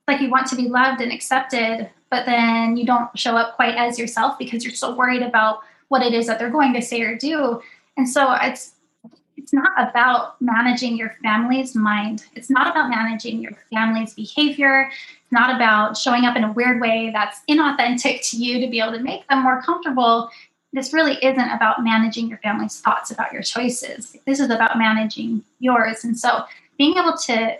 [0.07, 3.74] like you want to be loved and accepted, but then you don't show up quite
[3.74, 7.03] as yourself because you're so worried about what it is that they're going to say
[7.03, 7.61] or do.
[7.97, 8.74] And so it's
[9.43, 12.24] it's not about managing your family's mind.
[12.34, 14.88] It's not about managing your family's behavior.
[14.90, 18.80] It's not about showing up in a weird way that's inauthentic to you to be
[18.80, 20.30] able to make them more comfortable.
[20.72, 24.16] This really isn't about managing your family's thoughts about your choices.
[24.26, 26.05] This is about managing yours.
[26.05, 26.45] And so
[26.78, 27.59] being able to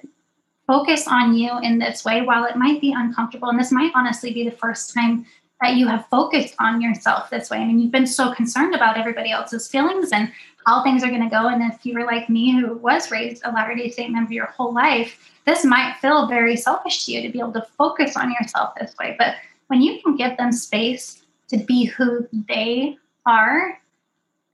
[0.66, 4.32] focus on you in this way, while it might be uncomfortable, and this might honestly
[4.32, 5.26] be the first time
[5.62, 7.58] that you have focused on yourself this way.
[7.58, 10.30] I mean, you've been so concerned about everybody else's feelings and
[10.66, 11.48] how things are going to go.
[11.48, 14.46] And if you were like me, who was raised a Latter day Saint member your
[14.46, 18.32] whole life, this might feel very selfish to you to be able to focus on
[18.32, 19.14] yourself this way.
[19.18, 19.36] But
[19.68, 23.78] when you can give them space to be who they are,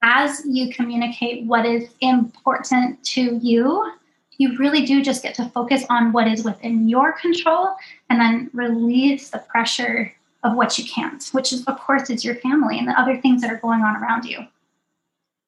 [0.03, 3.93] as you communicate what is important to you,
[4.37, 7.75] you really do just get to focus on what is within your control
[8.11, 10.13] and then release the pressure
[10.45, 13.43] of what you can't, which is, of course, is your family and the other things
[13.43, 14.47] that are going on around you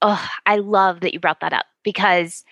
[0.02, 2.44] oh, I love that you brought that up because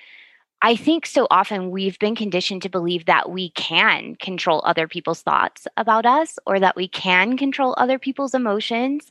[0.61, 5.23] I think so often we've been conditioned to believe that we can control other people's
[5.23, 9.11] thoughts about us or that we can control other people's emotions.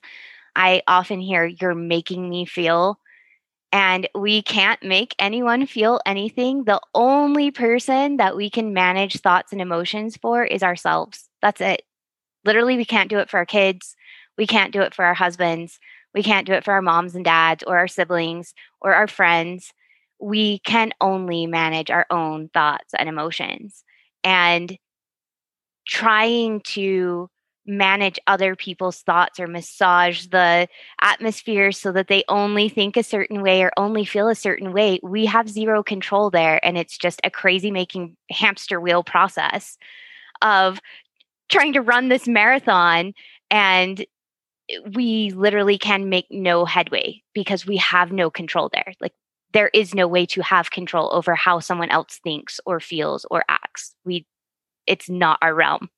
[0.56, 3.00] I often hear, You're making me feel.
[3.74, 6.64] And we can't make anyone feel anything.
[6.64, 11.30] The only person that we can manage thoughts and emotions for is ourselves.
[11.42, 11.82] That's it.
[12.48, 13.96] Literally, we can't do it for our kids.
[14.38, 15.80] We can't do it for our husbands.
[16.14, 19.74] We can't do it for our moms and dads or our siblings or our friends.
[20.20, 23.84] We can only manage our own thoughts and emotions.
[24.24, 24.78] And
[25.86, 27.30] trying to
[27.66, 30.70] manage other people's thoughts or massage the
[31.02, 35.02] atmosphere so that they only think a certain way or only feel a certain way,
[35.04, 36.66] we have zero control there.
[36.66, 39.78] And it's just a crazy making hamster wheel process
[40.42, 40.80] of
[41.50, 43.14] trying to run this marathon
[43.50, 44.06] and
[44.94, 48.94] we literally can make no headway because we have no control there.
[49.00, 49.14] Like
[49.54, 53.44] there is no way to have control over how someone else thinks or feels or
[53.48, 53.96] acts.
[54.04, 54.26] We
[54.86, 55.90] it's not our realm.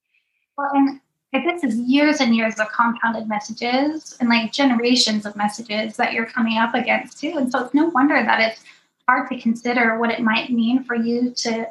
[0.58, 1.00] Well, and
[1.32, 6.26] this is years and years of compounded messages and like generations of messages that you're
[6.26, 7.36] coming up against too.
[7.38, 8.64] And so it's no wonder that it's
[9.08, 11.68] hard to consider what it might mean for you to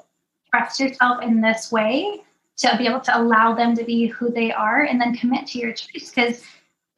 [0.51, 2.23] trust yourself in this way,
[2.59, 5.59] to be able to allow them to be who they are and then commit to
[5.59, 6.11] your choice.
[6.11, 6.43] Because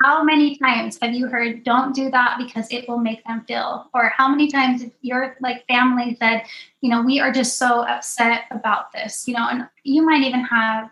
[0.03, 3.89] how many times have you heard don't do that because it will make them feel
[3.93, 6.43] or how many times your like family said
[6.81, 10.41] you know we are just so upset about this you know and you might even
[10.41, 10.91] have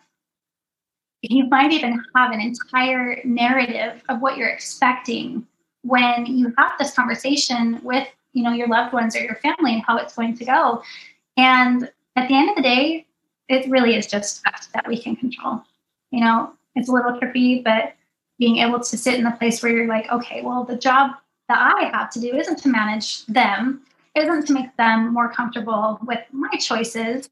[1.22, 5.46] you might even have an entire narrative of what you're expecting
[5.82, 9.82] when you have this conversation with you know your loved ones or your family and
[9.86, 10.82] how it's going to go
[11.38, 13.06] and at the end of the day
[13.48, 15.62] it really is just us that we can control
[16.10, 17.94] you know it's a little trippy but
[18.38, 21.12] being able to sit in the place where you're like, okay, well, the job
[21.48, 23.82] that I have to do isn't to manage them,
[24.14, 27.28] isn't to make them more comfortable with my choices,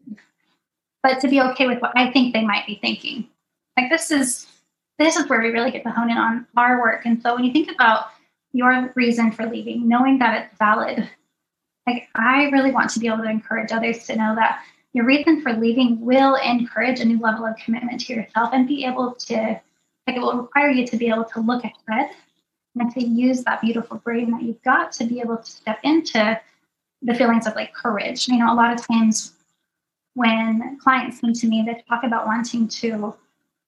[1.02, 3.28] but to be okay with what I think they might be thinking.
[3.76, 4.46] Like this is
[4.98, 7.04] this is where we really get to hone in on our work.
[7.04, 8.06] And so when you think about
[8.54, 11.06] your reason for leaving, knowing that it's valid,
[11.86, 14.62] like I really want to be able to encourage others to know that
[14.96, 18.86] your reason for leaving will encourage a new level of commitment to yourself and be
[18.86, 19.60] able to
[20.06, 22.12] like it will require you to be able to look ahead
[22.80, 26.40] and to use that beautiful brain that you've got to be able to step into
[27.02, 28.26] the feelings of like courage.
[28.26, 29.34] You know, a lot of times
[30.14, 33.14] when clients come to me, they talk about wanting to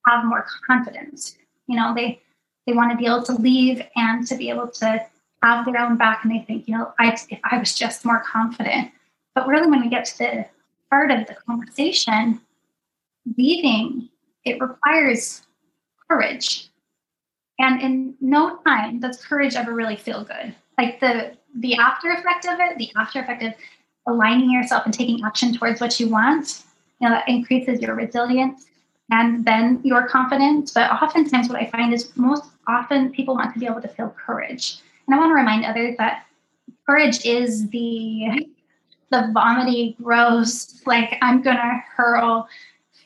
[0.06, 1.36] have more confidence.
[1.66, 2.22] You know, they
[2.66, 5.06] they want to be able to leave and to be able to
[5.42, 8.24] have their own back, and they think, you know, I if I was just more
[8.26, 8.92] confident.
[9.34, 10.46] But really, when we get to the
[10.90, 12.40] part of the conversation,
[13.36, 14.08] leaving
[14.44, 15.42] it requires
[16.08, 16.70] courage.
[17.58, 20.54] And in no time does courage ever really feel good.
[20.78, 23.52] Like the the after effect of it, the after effect of
[24.06, 26.62] aligning yourself and taking action towards what you want,
[27.00, 28.66] you know, that increases your resilience
[29.10, 30.72] and then your confidence.
[30.72, 34.14] But oftentimes, what I find is most often people want to be able to feel
[34.24, 34.78] courage.
[35.06, 36.26] And I want to remind others that
[36.86, 38.46] courage is the
[39.10, 42.48] the vomity, gross, like I'm gonna hurl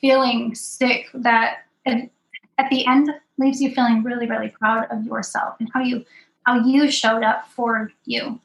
[0.01, 5.69] feeling sick that at the end leaves you feeling really, really proud of yourself and
[5.73, 6.05] how you
[6.45, 8.41] how you showed up for you.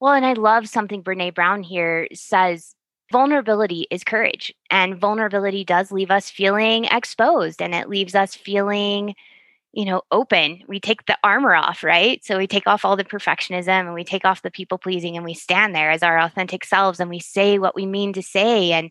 [0.00, 2.74] Well, and I love something Brene Brown here says
[3.12, 4.54] vulnerability is courage.
[4.70, 9.14] And vulnerability does leave us feeling exposed and it leaves us feeling,
[9.72, 10.62] you know, open.
[10.66, 12.24] We take the armor off, right?
[12.24, 15.24] So we take off all the perfectionism and we take off the people pleasing and
[15.24, 18.72] we stand there as our authentic selves and we say what we mean to say
[18.72, 18.90] and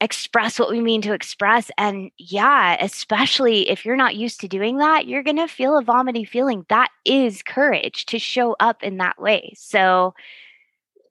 [0.00, 1.70] express what we mean to express.
[1.78, 5.82] And yeah, especially if you're not used to doing that, you're going to feel a
[5.82, 6.64] vomiting feeling.
[6.68, 9.52] That is courage to show up in that way.
[9.56, 10.14] So,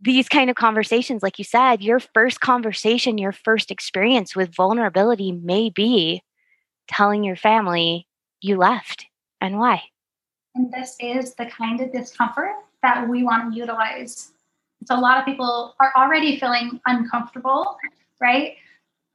[0.01, 5.33] these kind of conversations, like you said, your first conversation, your first experience with vulnerability
[5.33, 6.23] may be
[6.87, 8.07] telling your family
[8.41, 9.07] you left
[9.41, 9.81] and why.
[10.55, 14.31] And this is the kind of discomfort that we want to utilize.
[14.85, 17.77] So, a lot of people are already feeling uncomfortable,
[18.21, 18.55] right?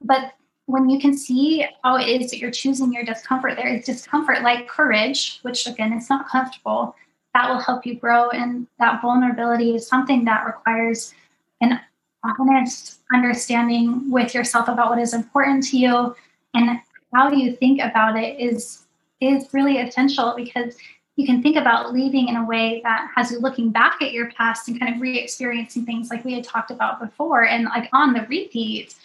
[0.01, 0.33] But
[0.67, 4.41] when you can see how it is that you're choosing your discomfort, there is discomfort
[4.41, 6.95] like courage, which again, it's not comfortable.
[7.33, 8.29] That will help you grow.
[8.29, 11.13] And that vulnerability is something that requires
[11.61, 11.79] an
[12.39, 16.15] honest understanding with yourself about what is important to you
[16.53, 16.79] and
[17.13, 18.84] how you think about it is
[19.21, 20.75] is really essential because
[21.15, 24.31] you can think about leaving in a way that has you looking back at your
[24.31, 28.13] past and kind of re-experiencing things like we had talked about before and like on
[28.13, 28.95] the repeat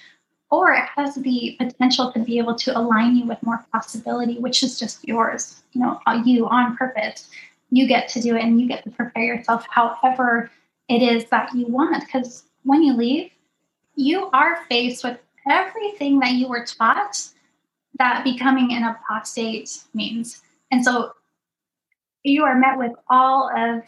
[0.51, 4.63] or it has the potential to be able to align you with more possibility, which
[4.63, 7.31] is just yours, you know, uh, you on purpose.
[7.71, 10.51] You get to do it and you get to prepare yourself however
[10.89, 12.05] it is that you want.
[12.05, 13.31] Because when you leave,
[13.95, 17.29] you are faced with everything that you were taught
[18.01, 20.43] that becoming an apostate means.
[20.71, 21.13] And so
[22.23, 23.83] you are met with all of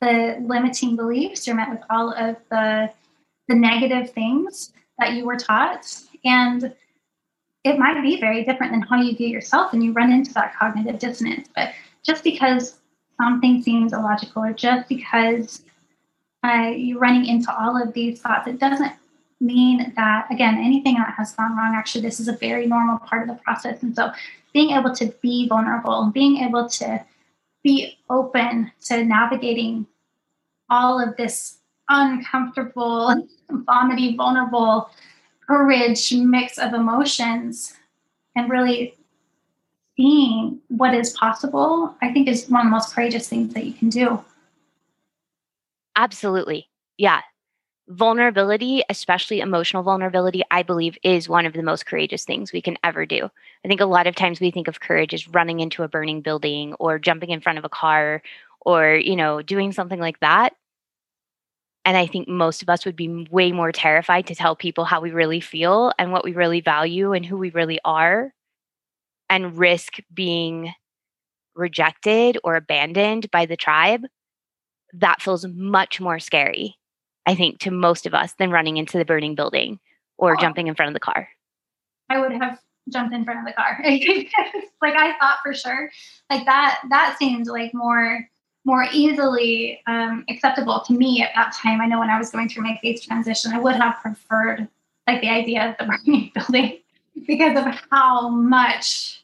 [0.00, 2.90] the limiting beliefs, you're met with all of the
[3.48, 5.94] the negative things that you were taught.
[6.24, 6.74] And
[7.64, 10.56] it might be very different than how you view yourself, and you run into that
[10.58, 11.48] cognitive dissonance.
[11.54, 11.72] But
[12.02, 12.76] just because
[13.20, 15.62] something seems illogical, or just because
[16.42, 18.92] uh, you're running into all of these thoughts, it doesn't
[19.44, 23.28] mean that, again, anything that has gone wrong, actually, this is a very normal part
[23.28, 23.82] of the process.
[23.82, 24.10] And so
[24.52, 27.04] being able to be vulnerable, being able to
[27.62, 29.86] be open to navigating
[30.70, 34.90] all of this uncomfortable, vomity, vulnerable,
[35.46, 37.74] courage mix of emotions
[38.34, 38.94] and really
[39.96, 43.72] seeing what is possible, I think is one of the most courageous things that you
[43.72, 44.24] can do.
[45.96, 46.68] Absolutely.
[46.96, 47.20] Yeah.
[47.88, 52.78] Vulnerability, especially emotional vulnerability, I believe is one of the most courageous things we can
[52.82, 53.28] ever do.
[53.64, 56.22] I think a lot of times we think of courage as running into a burning
[56.22, 58.22] building or jumping in front of a car
[58.62, 60.54] or, you know, doing something like that.
[61.84, 65.00] And I think most of us would be way more terrified to tell people how
[65.00, 68.32] we really feel and what we really value and who we really are
[69.30, 70.72] and risk being
[71.54, 74.02] rejected or abandoned by the tribe.
[74.94, 76.76] That feels much more scary,
[77.26, 79.78] I think, to most of us than running into the burning building
[80.18, 80.40] or oh.
[80.40, 81.28] jumping in front of the car.
[82.10, 82.58] I would have
[82.90, 83.78] jumped in front of the car.
[84.82, 85.90] like I thought for sure.
[86.30, 88.28] Like that that seemed like more
[88.66, 91.80] more easily um, acceptable to me at that time.
[91.80, 94.68] I know when I was going through my faith transition, I would have preferred
[95.06, 96.78] like the idea of the burning building
[97.26, 99.22] because of how much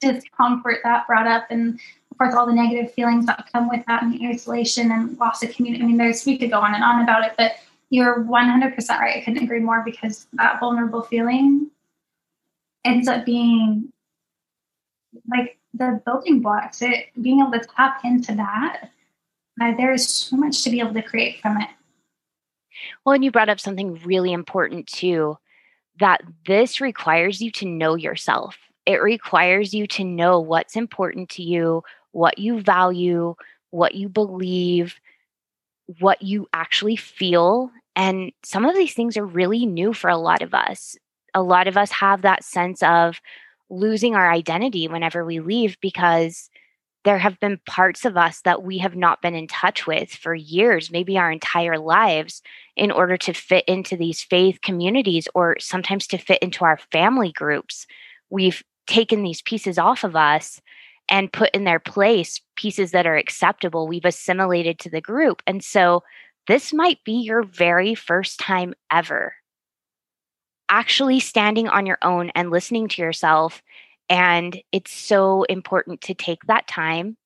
[0.00, 1.78] discomfort that brought up and
[2.12, 5.42] of course all the negative feelings that come with that and the isolation and loss
[5.42, 5.82] of community.
[5.82, 7.52] I mean, there's we could go on and on about it, but
[7.88, 9.16] you're 100% right.
[9.16, 11.70] I couldn't agree more because that vulnerable feeling
[12.84, 13.92] ends up being
[15.26, 18.90] like the building blocks, it being able to tap into that,
[19.60, 21.68] uh, there is so much to be able to create from it.
[23.04, 25.38] Well, and you brought up something really important too
[25.98, 28.58] that this requires you to know yourself.
[28.86, 31.82] It requires you to know what's important to you,
[32.12, 33.34] what you value,
[33.70, 35.00] what you believe,
[35.98, 37.70] what you actually feel.
[37.96, 40.96] And some of these things are really new for a lot of us.
[41.34, 43.20] A lot of us have that sense of,
[43.72, 46.50] losing our identity whenever we leave because
[47.04, 50.34] there have been parts of us that we have not been in touch with for
[50.34, 52.42] years, maybe our entire lives,
[52.76, 57.32] in order to fit into these faith communities or sometimes to fit into our family
[57.32, 57.86] groups.
[58.30, 60.60] We've taken these pieces off of us
[61.12, 63.86] and put in their place pieces that are acceptable.
[63.86, 65.42] We've assimilated to the group.
[65.46, 66.02] And so
[66.48, 69.34] this might be your very first time ever
[70.72, 73.62] actually standing on your own and listening to yourself.
[74.08, 77.18] And it's so important to take that time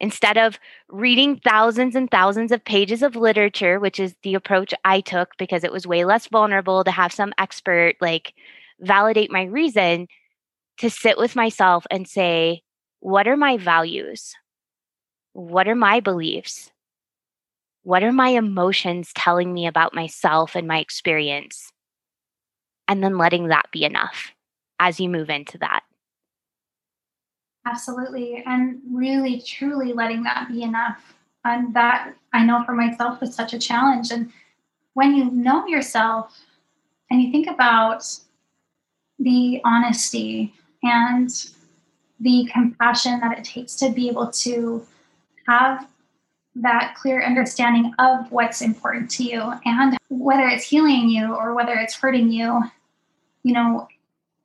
[0.00, 0.58] instead of
[0.90, 5.64] reading thousands and thousands of pages of literature, which is the approach I took because
[5.64, 8.34] it was way less vulnerable to have some expert like
[8.80, 10.06] validate my reason,
[10.78, 12.62] to sit with myself and say,
[13.04, 14.34] what are my values?
[15.34, 16.72] What are my beliefs?
[17.82, 21.70] What are my emotions telling me about myself and my experience?
[22.88, 24.32] And then letting that be enough
[24.80, 25.82] as you move into that.
[27.66, 28.42] Absolutely.
[28.46, 31.14] And really, truly letting that be enough.
[31.44, 34.12] And that I know for myself was such a challenge.
[34.12, 34.32] And
[34.94, 36.40] when you know yourself
[37.10, 38.06] and you think about
[39.18, 41.30] the honesty and
[42.24, 44.84] the compassion that it takes to be able to
[45.46, 45.86] have
[46.56, 49.52] that clear understanding of what's important to you.
[49.64, 52.62] And whether it's healing you or whether it's hurting you
[53.44, 53.86] you know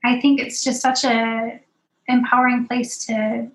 [0.04, 1.60] i think it's just such a
[2.08, 3.48] empowering place to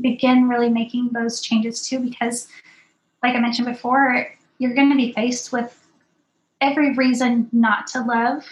[0.00, 2.48] begin really making those changes too because
[3.22, 4.26] like i mentioned before
[4.58, 5.78] you're going to be faced with
[6.60, 8.44] every reason not to love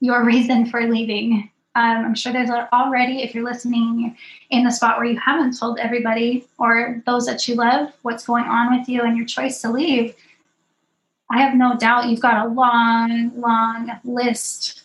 [0.00, 4.16] your reason for leaving um, I'm sure there's already, if you're listening
[4.50, 8.44] in the spot where you haven't told everybody or those that you love what's going
[8.44, 10.14] on with you and your choice to leave,
[11.30, 14.82] I have no doubt you've got a long, long list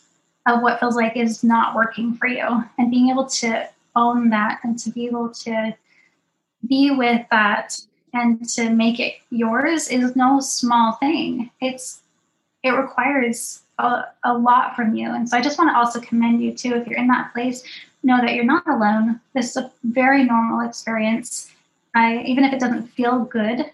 [0.48, 2.64] of what feels like is not working for you.
[2.80, 5.76] And being able to own that and to be able to
[6.68, 7.80] be with that
[8.14, 11.52] and to make it yours is no small thing.
[11.62, 12.02] It's
[12.64, 15.10] it requires a, a lot from you.
[15.10, 16.76] And so I just want to also commend you too.
[16.76, 17.64] If you're in that place,
[18.04, 19.20] know that you're not alone.
[19.34, 21.52] This is a very normal experience.
[21.96, 23.72] I, even if it doesn't feel good,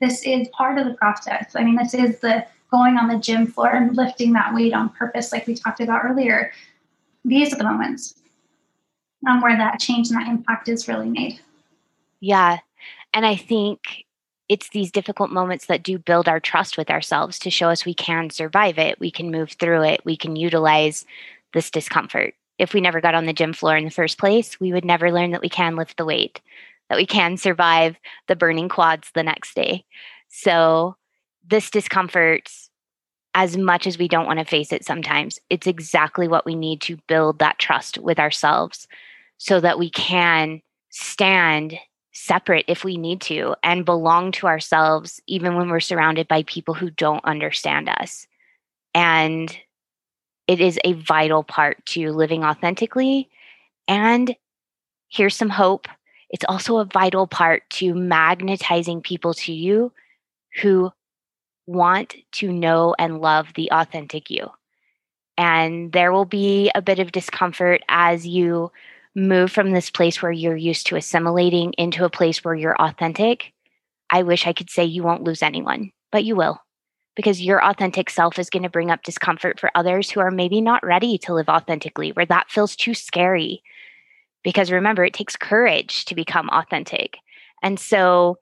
[0.00, 1.56] this is part of the process.
[1.56, 4.88] I mean, this is the going on the gym floor and lifting that weight on
[4.90, 6.52] purpose, like we talked about earlier.
[7.24, 8.16] These are the moments
[9.28, 11.40] um, where that change and that impact is really made.
[12.20, 12.58] Yeah.
[13.12, 14.04] And I think
[14.48, 17.94] it's these difficult moments that do build our trust with ourselves to show us we
[17.94, 21.06] can survive it, we can move through it, we can utilize
[21.52, 22.34] this discomfort.
[22.58, 25.10] If we never got on the gym floor in the first place, we would never
[25.10, 26.40] learn that we can lift the weight,
[26.88, 27.96] that we can survive
[28.28, 29.84] the burning quads the next day.
[30.28, 30.96] So,
[31.46, 32.50] this discomfort,
[33.34, 36.80] as much as we don't want to face it sometimes, it's exactly what we need
[36.82, 38.86] to build that trust with ourselves
[39.38, 41.76] so that we can stand
[42.14, 46.72] separate if we need to and belong to ourselves even when we're surrounded by people
[46.72, 48.26] who don't understand us.
[48.94, 49.56] And
[50.46, 53.28] it is a vital part to living authentically.
[53.88, 54.34] And
[55.08, 55.88] here's some hope
[56.30, 59.92] it's also a vital part to magnetizing people to you
[60.62, 60.90] who
[61.66, 64.50] want to know and love the authentic you.
[65.36, 68.72] And there will be a bit of discomfort as you
[69.14, 73.52] move from this place where you're used to assimilating into a place where you're authentic,
[74.10, 76.60] I wish I could say you won't lose anyone, but you will.
[77.16, 80.60] Because your authentic self is going to bring up discomfort for others who are maybe
[80.60, 83.62] not ready to live authentically, where that feels too scary.
[84.42, 87.18] Because remember, it takes courage to become authentic.
[87.62, 88.38] And so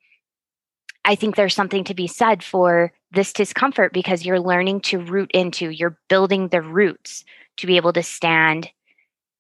[1.05, 5.31] I think there's something to be said for this discomfort because you're learning to root
[5.35, 7.25] into, you're building the roots
[7.59, 8.70] to be able to stand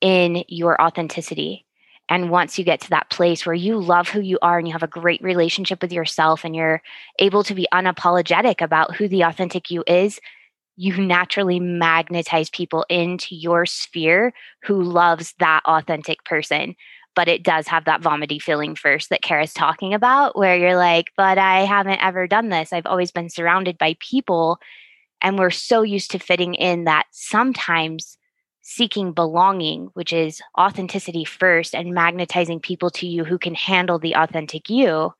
[0.02, 1.64] in your authenticity.
[2.08, 4.72] And once you get to that place where you love who you are and you
[4.72, 6.82] have a great relationship with yourself and you're
[7.18, 10.20] able to be unapologetic about who the authentic you is,
[10.76, 14.34] you naturally magnetize people into your sphere
[14.64, 16.74] who loves that authentic person.
[17.14, 21.12] But it does have that vomity feeling first that Kara's talking about, where you're like,
[21.16, 22.72] but I haven't ever done this.
[22.72, 24.58] I've always been surrounded by people.
[25.20, 28.16] And we're so used to fitting in that sometimes
[28.62, 34.14] seeking belonging, which is authenticity first, and magnetizing people to you who can handle the
[34.14, 35.12] authentic you,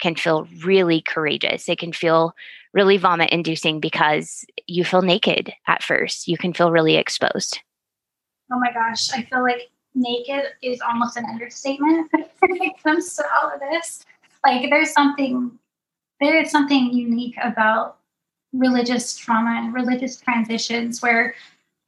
[0.00, 1.68] can feel really courageous.
[1.68, 2.34] It can feel
[2.72, 6.28] really vomit inducing because you feel naked at first.
[6.28, 7.60] You can feel really exposed.
[8.52, 13.24] Oh my gosh, I feel like naked is almost an understatement when it comes to
[13.34, 14.04] all of this.
[14.44, 15.58] Like there's something
[16.20, 17.98] there is something unique about
[18.52, 21.34] religious trauma and religious transitions where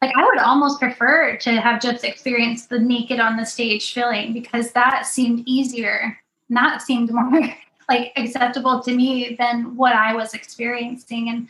[0.03, 4.33] like I would almost prefer to have just experienced the naked on the stage feeling
[4.33, 6.19] because that seemed easier.
[6.51, 7.31] That seemed more
[7.89, 11.31] like acceptable to me than what I was experiencing.
[11.31, 11.49] And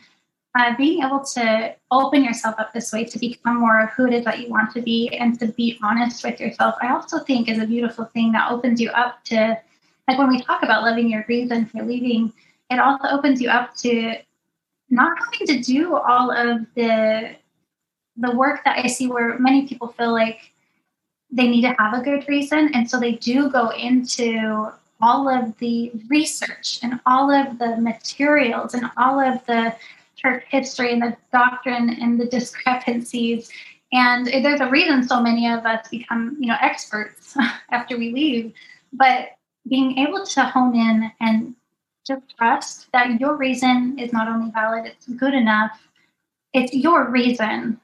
[0.57, 4.13] uh, being able to open yourself up this way to become more of who it
[4.13, 7.49] is that you want to be and to be honest with yourself, I also think
[7.49, 9.59] is a beautiful thing that opens you up to,
[10.07, 12.31] like when we talk about loving your reason for leaving,
[12.71, 14.15] it also opens you up to
[14.89, 17.35] not having to do all of the
[18.17, 20.51] the work that I see where many people feel like
[21.31, 22.71] they need to have a good reason.
[22.73, 28.73] And so they do go into all of the research and all of the materials
[28.73, 29.75] and all of the
[30.15, 33.49] church history and the doctrine and the discrepancies.
[33.91, 37.35] And there's a reason so many of us become, you know, experts
[37.71, 38.53] after we leave.
[38.91, 39.29] But
[39.69, 41.55] being able to hone in and
[42.05, 45.87] just trust that your reason is not only valid, it's good enough,
[46.53, 47.79] it's your reason.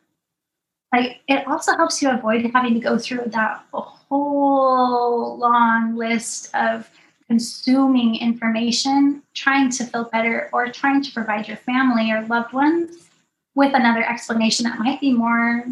[0.94, 6.88] Like it also helps you avoid having to go through that whole long list of
[7.28, 13.10] consuming information, trying to feel better, or trying to provide your family or loved ones
[13.56, 15.66] with another explanation that might be more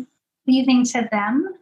[0.46, 1.54] pleasing to them.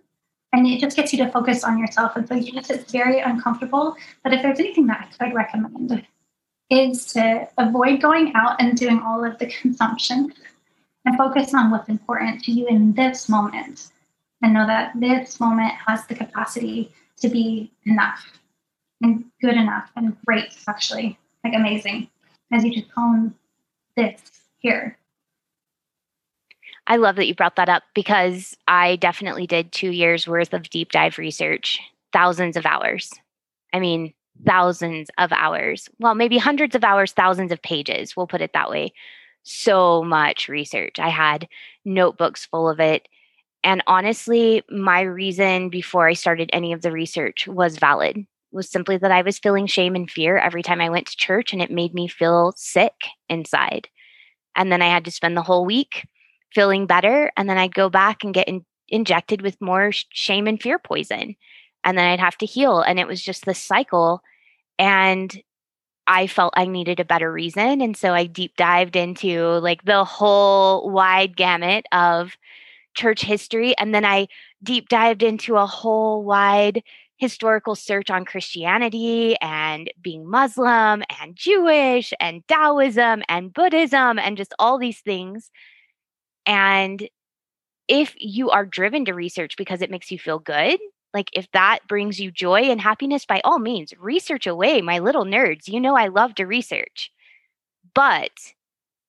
[0.54, 2.16] And it just gets you to focus on yourself.
[2.16, 3.98] And so yes, it's very uncomfortable.
[4.24, 6.06] But if there's anything that I could recommend,
[6.70, 10.32] is to avoid going out and doing all of the consumption
[11.06, 13.88] and focus on what's important to you in this moment
[14.42, 18.40] and know that this moment has the capacity to be enough
[19.02, 22.10] and good enough and great, actually, like amazing,
[22.52, 23.34] as you just hone
[23.96, 24.22] this
[24.58, 24.98] here.
[26.88, 30.70] I love that you brought that up because I definitely did two years worth of
[30.70, 31.80] deep dive research,
[32.12, 33.14] thousands of hours.
[33.72, 34.14] I mean,
[34.46, 35.88] thousands of hours.
[36.00, 38.18] Well, maybe hundreds of hours, thousands of pages.
[38.18, 38.94] We'll put it that way.
[39.44, 41.00] So much research.
[41.00, 41.48] I had
[41.86, 43.08] notebooks full of it.
[43.64, 48.98] And honestly, my reason before I started any of the research was valid was simply
[48.98, 51.72] that I was feeling shame and fear every time I went to church, and it
[51.72, 52.94] made me feel sick
[53.28, 53.88] inside.
[54.56, 56.08] And then I had to spend the whole week
[56.54, 57.32] feeling better.
[57.38, 61.36] And then I'd go back and get in- injected with more shame and fear poison.
[61.84, 62.82] And then I'd have to heal.
[62.82, 64.22] And it was just this cycle.
[64.78, 65.42] And
[66.10, 67.82] I felt I needed a better reason.
[67.82, 72.36] And so I deep dived into like the whole wide gamut of
[72.96, 73.78] church history.
[73.78, 74.28] And then I
[74.64, 76.82] deep dived into a whole wide
[77.18, 84.54] historical search on Christianity and being Muslim and Jewish and Taoism and Buddhism and just
[84.58, 85.52] all these things.
[86.48, 87.08] And
[87.88, 90.80] if you are driven to research because it makes you feel good,
[91.14, 95.26] like if that brings you joy and happiness, by all means, research away, my little
[95.26, 95.68] nerds.
[95.68, 97.12] You know, I love to research.
[97.96, 98.32] But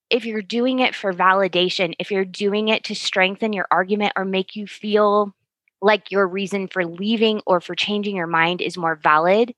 [0.09, 4.25] if you're doing it for validation, if you're doing it to strengthen your argument or
[4.25, 5.33] make you feel
[5.81, 9.53] like your reason for leaving or for changing your mind is more valid,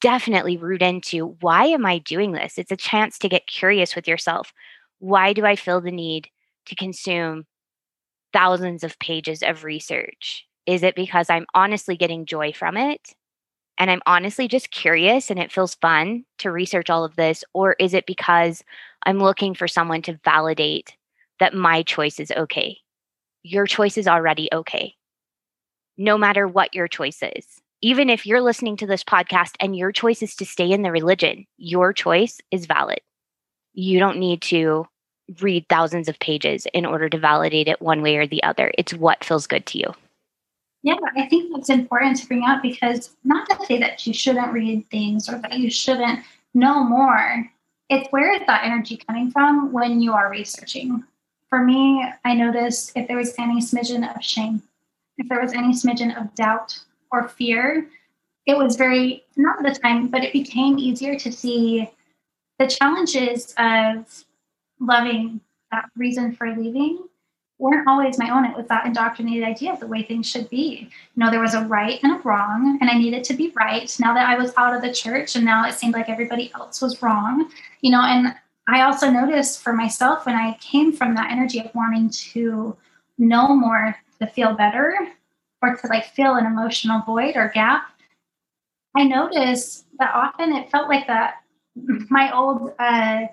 [0.00, 2.58] definitely root into why am I doing this?
[2.58, 4.52] It's a chance to get curious with yourself.
[4.98, 6.28] Why do I feel the need
[6.66, 7.46] to consume
[8.32, 10.45] thousands of pages of research?
[10.66, 13.14] Is it because I'm honestly getting joy from it?
[13.78, 17.44] And I'm honestly just curious and it feels fun to research all of this?
[17.52, 18.64] Or is it because
[19.04, 20.96] I'm looking for someone to validate
[21.40, 22.78] that my choice is okay?
[23.42, 24.96] Your choice is already okay
[25.96, 27.60] no matter what your choice is.
[27.82, 30.90] Even if you're listening to this podcast and your choice is to stay in the
[30.90, 33.00] religion, your choice is valid.
[33.74, 34.86] You don't need to
[35.40, 38.72] read thousands of pages in order to validate it one way or the other.
[38.78, 39.94] It's what feels good to you.
[40.86, 44.52] Yeah, I think that's important to bring up because not to say that you shouldn't
[44.52, 46.20] read things or that you shouldn't
[46.54, 47.50] know more.
[47.90, 51.02] It's where is that energy coming from when you are researching?
[51.50, 54.62] For me, I noticed if there was any smidgen of shame
[55.18, 56.78] if there was any smidgen of doubt
[57.10, 57.88] or fear,
[58.46, 61.90] it was very, not at the time, but it became easier to see
[62.60, 64.24] the challenges of
[64.78, 65.40] loving
[65.72, 67.08] that reason for leaving
[67.58, 68.44] weren't always my own.
[68.44, 70.88] It was that indoctrinated idea of the way things should be.
[70.90, 73.94] You know, there was a right and a wrong, and I needed to be right
[73.98, 76.82] now that I was out of the church, and now it seemed like everybody else
[76.82, 77.50] was wrong.
[77.80, 78.34] You know, and
[78.68, 82.76] I also noticed for myself when I came from that energy of wanting to
[83.18, 84.94] know more to feel better
[85.62, 87.90] or to like fill an emotional void or gap,
[88.96, 91.42] I noticed that often it felt like that
[92.10, 93.26] my old uh,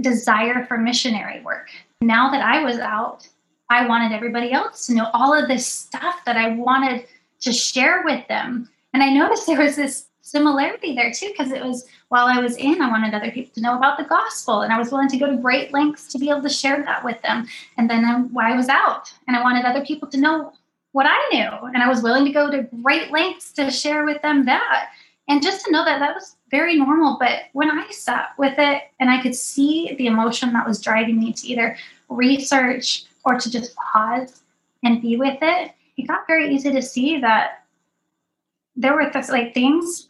[0.00, 1.68] desire for missionary work.
[2.00, 3.28] Now that I was out,
[3.68, 7.06] I wanted everybody else to know all of this stuff that I wanted
[7.40, 8.68] to share with them.
[8.92, 12.56] And I noticed there was this similarity there too, because it was while I was
[12.56, 15.16] in, I wanted other people to know about the gospel, and I was willing to
[15.16, 17.46] go to great lengths to be able to share that with them.
[17.76, 20.52] And then I, I was out, and I wanted other people to know
[20.92, 24.20] what I knew, and I was willing to go to great lengths to share with
[24.22, 24.90] them that.
[25.28, 27.16] And just to know that that was very normal.
[27.18, 31.18] But when I sat with it and I could see the emotion that was driving
[31.18, 31.76] me to either
[32.08, 34.42] research or to just pause
[34.84, 37.64] and be with it, it got very easy to see that
[38.74, 40.08] there were th- like things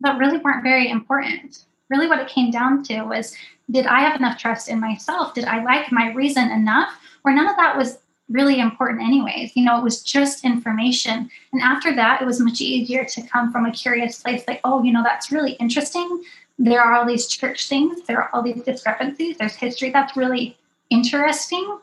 [0.00, 1.64] that really weren't very important.
[1.88, 3.34] Really, what it came down to was
[3.70, 5.34] did I have enough trust in myself?
[5.34, 6.98] Did I like my reason enough?
[7.24, 7.98] Or none of that was
[8.28, 12.60] really important anyways you know it was just information and after that it was much
[12.60, 16.24] easier to come from a curious place like oh you know that's really interesting
[16.58, 20.58] there are all these church things there are all these discrepancies there's history that's really
[20.90, 21.78] interesting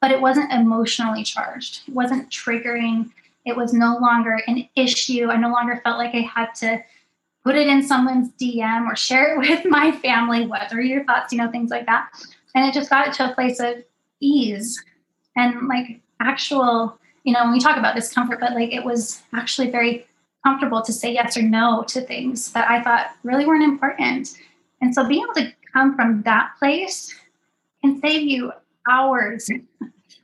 [0.00, 1.82] but it wasn't emotionally charged.
[1.88, 3.10] It wasn't triggering.
[3.44, 5.28] It was no longer an issue.
[5.30, 6.82] I no longer felt like i had to
[7.44, 11.32] put it in someone's dm or share it with my family what are your thoughts
[11.32, 12.10] you know things like that.
[12.54, 13.84] And it just got to a place of
[14.20, 14.82] ease.
[15.36, 19.70] And like actual, you know, when we talk about discomfort, but like it was actually
[19.70, 20.06] very
[20.44, 24.38] comfortable to say yes or no to things that I thought really weren't important.
[24.80, 27.14] And so being able to come from that place
[27.82, 28.52] can save you
[28.90, 29.48] hours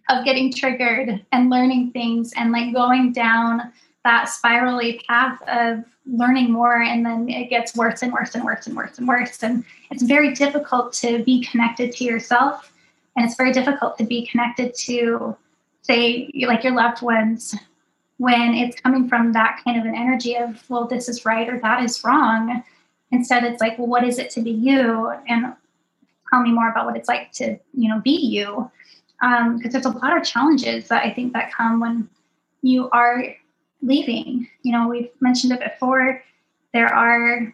[0.09, 3.73] of getting triggered and learning things and like going down
[4.05, 8.67] that spirally path of learning more and then it gets worse and worse and worse
[8.67, 9.43] and worse and worse.
[9.43, 12.73] And it's very difficult to be connected to yourself
[13.17, 15.37] and it's very difficult to be connected to
[15.83, 17.55] say like your loved ones
[18.19, 21.61] when it's coming from that kind of an energy of well this is right or
[21.61, 22.63] that is wrong.
[23.11, 25.13] Instead it's like well what is it to be you?
[25.29, 25.55] And
[26.33, 28.71] tell me more about what it's like to you know be you
[29.21, 32.09] because um, there's a lot of challenges that i think that come when
[32.63, 33.35] you are
[33.83, 36.23] leaving you know we've mentioned it before
[36.73, 37.53] there are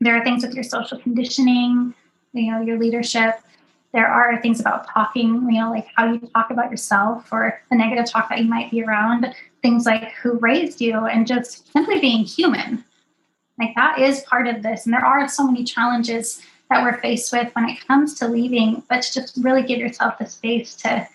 [0.00, 1.94] there are things with your social conditioning
[2.32, 3.40] you know your leadership
[3.94, 7.76] there are things about talking, you know, like how you talk about yourself or the
[7.76, 12.00] negative talk that you might be around, things like who raised you and just simply
[12.00, 12.84] being human.
[13.56, 14.84] Like that is part of this.
[14.84, 18.82] And there are so many challenges that we're faced with when it comes to leaving,
[18.88, 21.06] but to just really give yourself the space to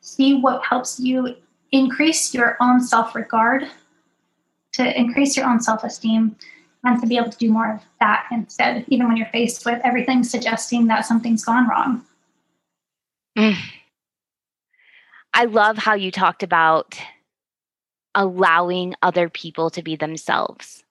[0.00, 1.36] see what helps you
[1.70, 3.66] increase your own self regard,
[4.72, 6.36] to increase your own self esteem,
[6.84, 9.80] and to be able to do more of that instead, even when you're faced with
[9.84, 12.04] everything suggesting that something's gone wrong.
[13.36, 13.56] Mm.
[15.34, 16.98] I love how you talked about
[18.14, 20.84] allowing other people to be themselves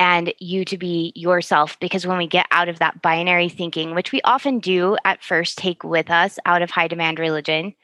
[0.00, 1.78] and you to be yourself.
[1.78, 5.58] Because when we get out of that binary thinking, which we often do at first
[5.58, 7.74] take with us out of high demand religion,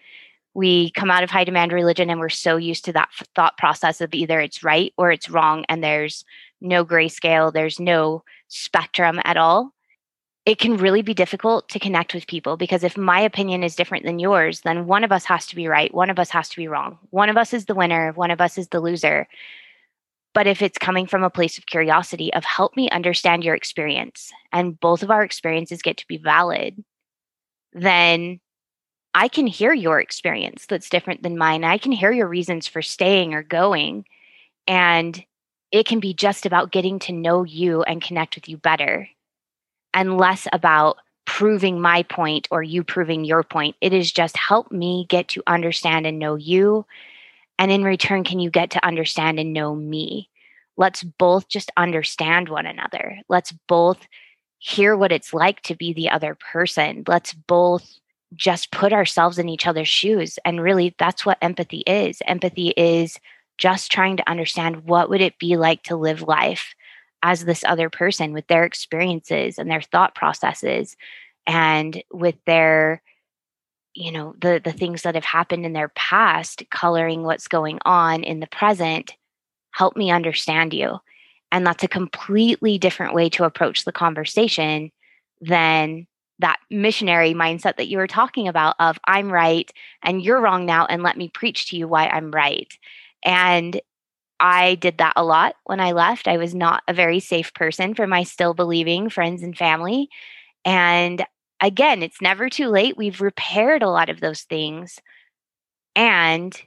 [0.54, 4.00] we come out of high demand religion and we're so used to that thought process
[4.00, 6.24] of either it's right or it's wrong, and there's
[6.60, 9.74] no grayscale, there's no spectrum at all
[10.46, 14.04] it can really be difficult to connect with people because if my opinion is different
[14.04, 16.56] than yours, then one of us has to be right, one of us has to
[16.56, 16.96] be wrong.
[17.10, 19.26] One of us is the winner, one of us is the loser.
[20.36, 24.30] But if it's coming from a place of curiosity, of help me understand your experience,
[24.52, 26.84] and both of our experiences get to be valid,
[27.72, 28.40] then
[29.14, 31.64] I can hear your experience that's different than mine.
[31.64, 34.04] I can hear your reasons for staying or going.
[34.66, 35.24] And
[35.72, 39.08] it can be just about getting to know you and connect with you better
[39.94, 43.74] and less about proving my point or you proving your point.
[43.80, 46.84] It is just help me get to understand and know you.
[47.58, 50.28] And in return, can you get to understand and know me?
[50.76, 53.18] Let's both just understand one another.
[53.28, 54.06] Let's both
[54.58, 57.04] hear what it's like to be the other person.
[57.06, 57.98] Let's both
[58.34, 60.38] just put ourselves in each other's shoes.
[60.44, 62.20] And really, that's what empathy is.
[62.26, 63.18] Empathy is
[63.58, 66.74] just trying to understand what would it be like to live life
[67.22, 70.96] as this other person with their experiences and their thought processes
[71.46, 73.02] and with their
[73.96, 78.22] you know the the things that have happened in their past coloring what's going on
[78.22, 79.16] in the present
[79.72, 80.98] help me understand you
[81.50, 84.92] and that's a completely different way to approach the conversation
[85.40, 86.06] than
[86.38, 89.72] that missionary mindset that you were talking about of i'm right
[90.02, 92.78] and you're wrong now and let me preach to you why i'm right
[93.24, 93.80] and
[94.38, 96.28] I did that a lot when I left.
[96.28, 100.10] I was not a very safe person for my still believing friends and family.
[100.64, 101.24] And
[101.60, 102.96] again, it's never too late.
[102.96, 104.98] We've repaired a lot of those things.
[105.94, 106.60] And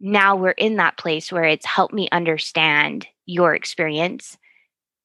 [0.00, 4.36] now we're in that place where it's helped me understand your experience.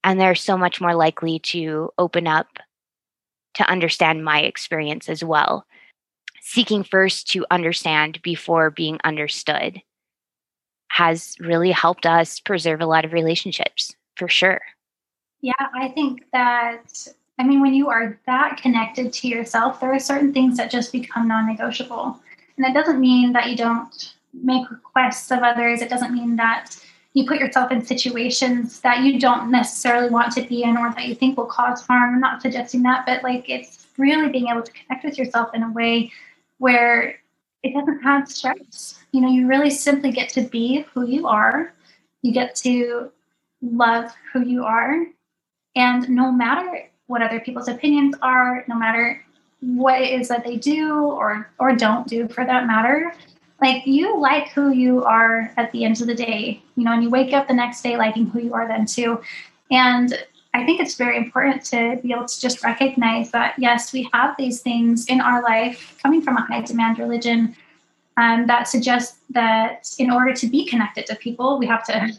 [0.03, 2.47] And they're so much more likely to open up
[3.55, 5.65] to understand my experience as well.
[6.41, 9.81] Seeking first to understand before being understood
[10.89, 14.61] has really helped us preserve a lot of relationships for sure.
[15.41, 17.07] Yeah, I think that,
[17.39, 20.91] I mean, when you are that connected to yourself, there are certain things that just
[20.91, 22.19] become non negotiable.
[22.57, 26.75] And that doesn't mean that you don't make requests of others, it doesn't mean that
[27.13, 31.07] you put yourself in situations that you don't necessarily want to be in or that
[31.07, 32.15] you think will cause harm.
[32.15, 35.63] I'm not suggesting that, but like it's really being able to connect with yourself in
[35.63, 36.11] a way
[36.59, 37.19] where
[37.63, 38.99] it doesn't have stress.
[39.11, 41.73] You know, you really simply get to be who you are.
[42.21, 43.11] You get to
[43.61, 45.05] love who you are.
[45.75, 49.25] And no matter what other people's opinions are, no matter
[49.61, 53.13] what it is that they do or or don't do for that matter,
[53.61, 57.03] like you like who you are at the end of the day, you know, and
[57.03, 59.21] you wake up the next day liking who you are then too.
[59.71, 60.17] And
[60.53, 64.35] I think it's very important to be able to just recognize that, yes, we have
[64.37, 67.55] these things in our life coming from a high demand religion
[68.17, 72.11] um, that suggests that in order to be connected to people, we have to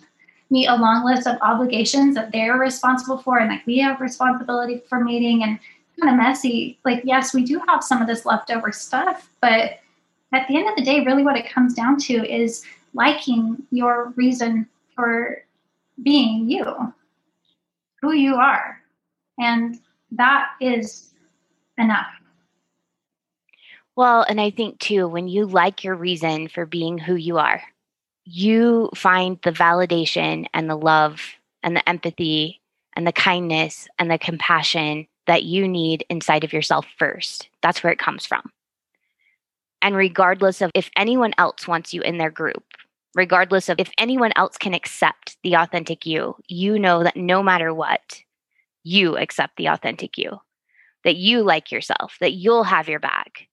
[0.51, 4.83] meet a long list of obligations that they're responsible for and like we have responsibility
[4.89, 5.59] for meeting and
[6.01, 6.79] kind of messy.
[6.85, 9.79] Like, yes, we do have some of this leftover stuff, but
[10.33, 14.13] at the end of the day, really what it comes down to is liking your
[14.17, 15.45] reason for
[16.03, 16.93] being you
[18.01, 18.81] who you are.
[19.39, 19.79] And
[20.13, 21.11] that is
[21.79, 22.07] enough.
[23.97, 27.63] Well, and I think too, when you like your reason for being who you are,
[28.33, 31.21] you find the validation and the love
[31.63, 32.61] and the empathy
[32.95, 37.49] and the kindness and the compassion that you need inside of yourself first.
[37.63, 38.51] That's where it comes from.
[39.83, 42.65] And regardless of if anyone else wants you in their group,
[43.15, 47.73] regardless of if anyone else can accept the authentic you, you know that no matter
[47.73, 48.23] what,
[48.83, 50.39] you accept the authentic you,
[51.05, 53.49] that you like yourself, that you'll have your back.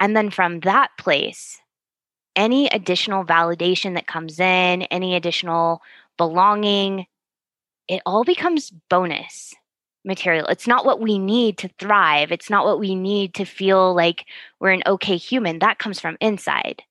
[0.00, 1.60] And then from that place,
[2.36, 5.82] any additional validation that comes in, any additional
[6.16, 7.06] belonging,
[7.88, 9.54] it all becomes bonus
[10.04, 10.46] material.
[10.46, 12.30] It's not what we need to thrive.
[12.32, 14.26] It's not what we need to feel like
[14.60, 15.58] we're an okay human.
[15.60, 16.82] That comes from inside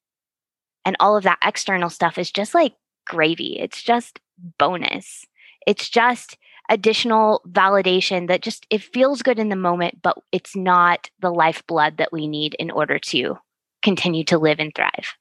[0.86, 2.74] and all of that external stuff is just like
[3.06, 3.58] gravy.
[3.60, 4.20] It's just
[4.58, 5.26] bonus.
[5.66, 6.38] It's just
[6.70, 11.98] additional validation that just it feels good in the moment, but it's not the lifeblood
[11.98, 13.38] that we need in order to
[13.82, 15.16] continue to live and thrive.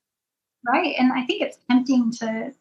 [0.67, 0.95] Right.
[0.99, 2.53] And I think it's tempting to,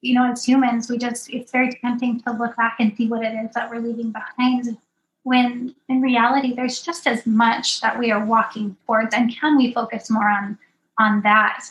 [0.00, 3.24] you know, as humans, we just, it's very tempting to look back and see what
[3.24, 4.76] it is that we're leaving behind
[5.24, 9.14] when in reality, there's just as much that we are walking towards.
[9.14, 10.58] And can we focus more on
[10.98, 11.64] on that.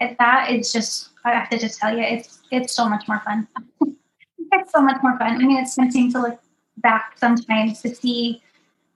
[0.00, 3.20] And that is just, I have to just tell you, it's it's so much more
[3.24, 3.48] fun.
[4.52, 5.34] it's so much more fun.
[5.34, 6.40] I mean, it's tempting to look
[6.78, 8.42] back sometimes to see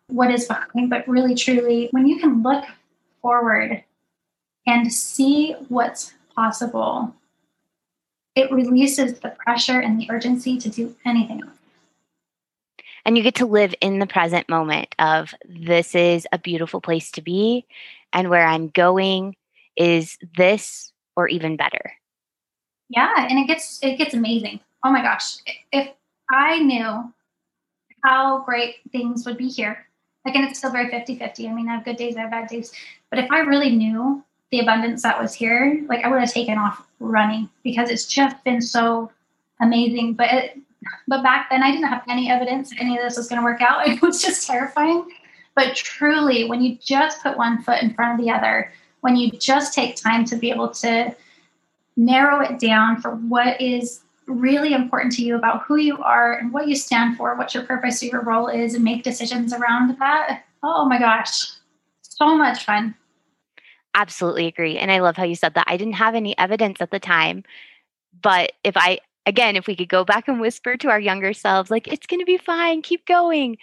[0.09, 2.64] what is behind, but really, truly, when you can look
[3.22, 3.83] forward
[4.66, 7.14] and see what's possible,
[8.34, 11.43] it releases the pressure and the urgency to do anything.
[11.43, 11.59] Else.
[13.05, 17.11] And you get to live in the present moment of this is a beautiful place
[17.12, 17.66] to be
[18.12, 19.36] and where I'm going
[19.76, 21.93] is this or even better.
[22.88, 24.61] Yeah and it gets it gets amazing.
[24.84, 25.36] Oh my gosh.
[25.72, 25.88] If
[26.32, 27.12] i knew
[28.05, 29.84] how great things would be here
[30.26, 32.72] again it's still very 50-50 i mean i have good days i have bad days.
[33.11, 36.59] But if i really knew the abundance that was here like i would have taken
[36.59, 39.11] off running because it's just been so
[39.61, 40.59] amazing but it,
[41.09, 43.61] but back then i didn't have any evidence any of this was going to work
[43.61, 45.09] out it was just terrifying
[45.55, 49.31] but truly when you just put one foot in front of the other when you
[49.33, 51.15] just take time to be able to
[51.97, 56.53] narrow it down for what is really important to you about who you are and
[56.53, 59.99] what you stand for, what your purpose or your role is, and make decisions around
[59.99, 60.45] that.
[60.63, 61.51] Oh my gosh,
[62.03, 62.95] so much fun.
[63.95, 64.78] Absolutely agree.
[64.78, 65.66] And I love how you said that.
[65.66, 67.43] I didn't have any evidence at the time,
[68.22, 71.70] but if I, again, if we could go back and whisper to our younger selves,
[71.70, 73.59] like, it's going to be fine, keep going.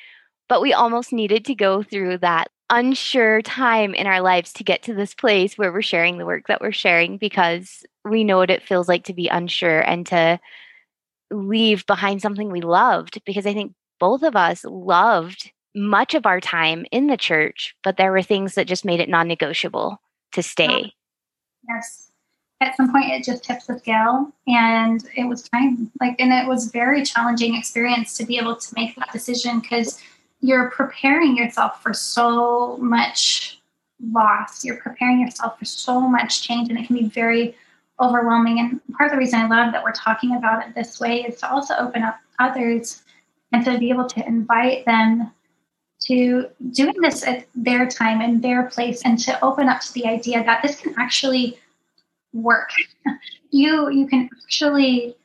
[0.49, 4.83] But we almost needed to go through that unsure time in our lives to get
[4.83, 8.49] to this place where we're sharing the work that we're sharing because we know what
[8.49, 10.39] it feels like to be unsure and to
[11.31, 16.41] leave behind something we loved because I think both of us loved much of our
[16.41, 19.99] time in the church, but there were things that just made it non negotiable
[20.33, 20.93] to stay.
[21.67, 22.11] Yes.
[22.59, 25.91] At some point, it just tipped the scale, and it was time.
[26.01, 30.01] Like, and it was very challenging experience to be able to make that decision because
[30.41, 33.61] you're preparing yourself for so much
[34.11, 34.65] loss.
[34.65, 37.55] You're preparing yourself for so much change, and it can be very
[37.99, 38.59] overwhelming.
[38.59, 41.39] And part of the reason I love that we're talking about it this way is
[41.41, 43.03] to also open up others
[43.51, 45.31] and to be able to invite them
[46.07, 50.05] to doing this at their time and their place and to open up to the
[50.05, 51.57] idea that this can actually
[52.33, 52.69] work.
[53.51, 55.15] you you can actually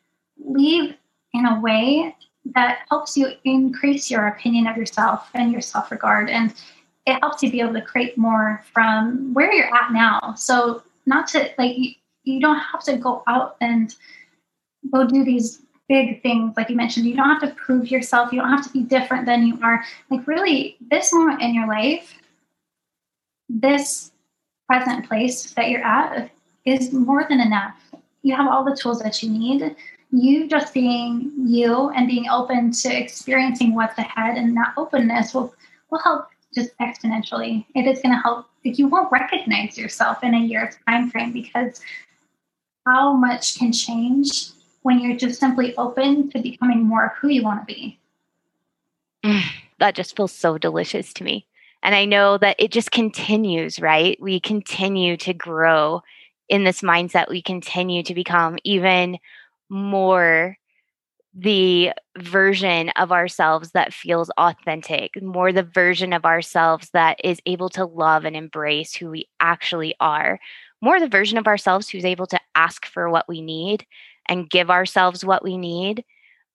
[0.45, 0.95] leave
[1.35, 2.14] in a way
[2.55, 6.28] that helps you increase your opinion of yourself and your self regard.
[6.28, 6.53] And
[7.07, 10.35] it helps you be able to create more from where you're at now.
[10.37, 11.93] So, not to like, you,
[12.24, 13.95] you don't have to go out and
[14.93, 15.62] go do these
[15.93, 18.72] big things like you mentioned you don't have to prove yourself you don't have to
[18.72, 22.14] be different than you are like really this moment in your life
[23.49, 24.12] this
[24.68, 26.30] present place that you're at
[26.64, 27.76] is more than enough
[28.22, 29.76] you have all the tools that you need
[30.12, 35.55] you just being you and being open to experiencing what's ahead and that openness will
[35.90, 37.64] will help just exponentially.
[37.74, 38.47] It is going to help.
[38.64, 41.80] Like you won't recognize yourself in a year's time frame because
[42.86, 44.51] how much can change
[44.83, 47.99] when you're just simply open to becoming more of who you want to be.
[49.78, 51.45] That just feels so delicious to me.
[51.83, 54.16] And I know that it just continues, right?
[54.20, 56.03] We continue to grow
[56.49, 57.28] in this mindset.
[57.28, 59.18] We continue to become even
[59.68, 60.57] more
[61.35, 67.70] the version of ourselves that feels authentic, more the version of ourselves that is able
[67.70, 70.39] to love and embrace who we actually are,
[70.80, 73.87] more the version of ourselves who's able to ask for what we need
[74.29, 76.05] and give ourselves what we need,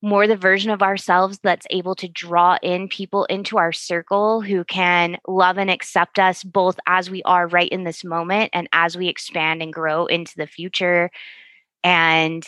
[0.01, 4.63] more the version of ourselves that's able to draw in people into our circle who
[4.63, 8.97] can love and accept us both as we are right in this moment and as
[8.97, 11.09] we expand and grow into the future.
[11.83, 12.45] And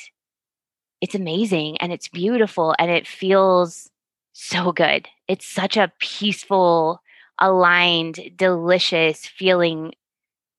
[1.01, 3.89] it's amazing and it's beautiful and it feels
[4.33, 5.07] so good.
[5.27, 7.01] It's such a peaceful,
[7.39, 9.93] aligned, delicious feeling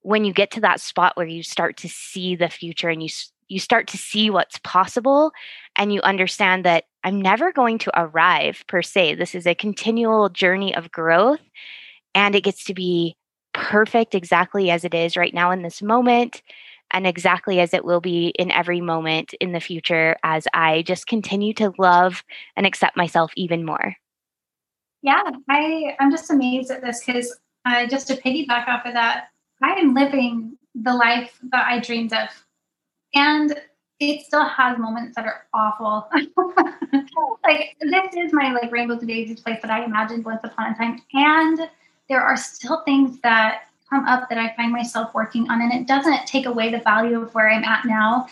[0.01, 3.09] when you get to that spot where you start to see the future and you
[3.51, 5.31] you start to see what's possible
[5.75, 9.15] and you understand that I'm never going to arrive per se.
[9.15, 11.41] This is a continual journey of growth
[12.15, 13.15] and it gets to be
[13.53, 16.41] perfect exactly as it is right now in this moment
[16.91, 21.07] and exactly as it will be in every moment in the future as I just
[21.07, 22.23] continue to love
[22.55, 23.95] and accept myself even more.
[25.01, 27.35] Yeah, I I'm just amazed at this because
[27.65, 29.29] uh, just to piggyback off of that,
[29.61, 32.29] I am living the life that I dreamed of
[33.13, 33.59] and
[33.99, 36.09] it still has moments that are awful.
[37.43, 40.75] like this is my like rainbows and daisies place that I imagined once upon a
[40.75, 41.69] time, and
[42.09, 45.87] there are still things that come up that I find myself working on, and it
[45.87, 48.27] doesn't take away the value of where I'm at now.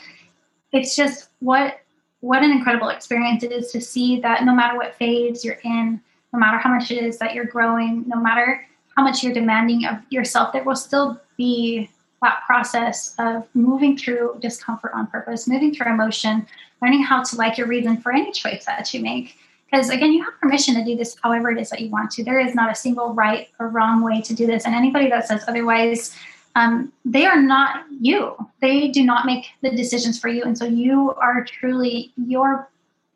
[0.72, 1.80] It's just what
[2.22, 6.02] what an incredible experience it is to see that no matter what phase you're in,
[6.34, 9.86] no matter how much it is that you're growing, no matter how much you're demanding
[9.86, 11.90] of yourself, there will still be
[12.22, 16.46] that process of moving through discomfort on purpose, moving through emotion,
[16.82, 19.36] learning how to like your reason for any choice that you make.
[19.72, 22.24] Because again, you have permission to do this however it is that you want to.
[22.24, 24.66] There is not a single right or wrong way to do this.
[24.66, 26.16] And anybody that says otherwise,
[26.56, 28.36] um, they are not you.
[28.62, 30.44] They do not make the decisions for you.
[30.44, 32.70] And so you are truly your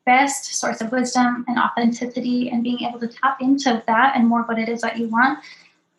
[0.06, 4.42] best source of wisdom and authenticity and being able to tap into that and more
[4.42, 5.38] of what it is that you want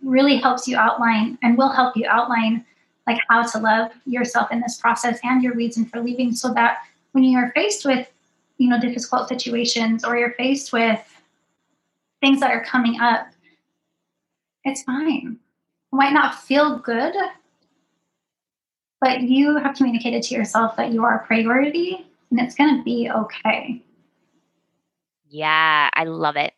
[0.03, 2.63] really helps you outline and will help you outline
[3.07, 6.79] like how to love yourself in this process and your reason for leaving so that
[7.11, 8.11] when you're faced with
[8.57, 11.01] you know difficult situations or you're faced with
[12.21, 13.27] things that are coming up
[14.67, 15.37] it's fine.
[15.93, 17.13] It might not feel good
[19.01, 22.83] but you have communicated to yourself that you are a priority and it's going to
[22.83, 23.81] be okay.
[25.29, 26.53] Yeah i love it.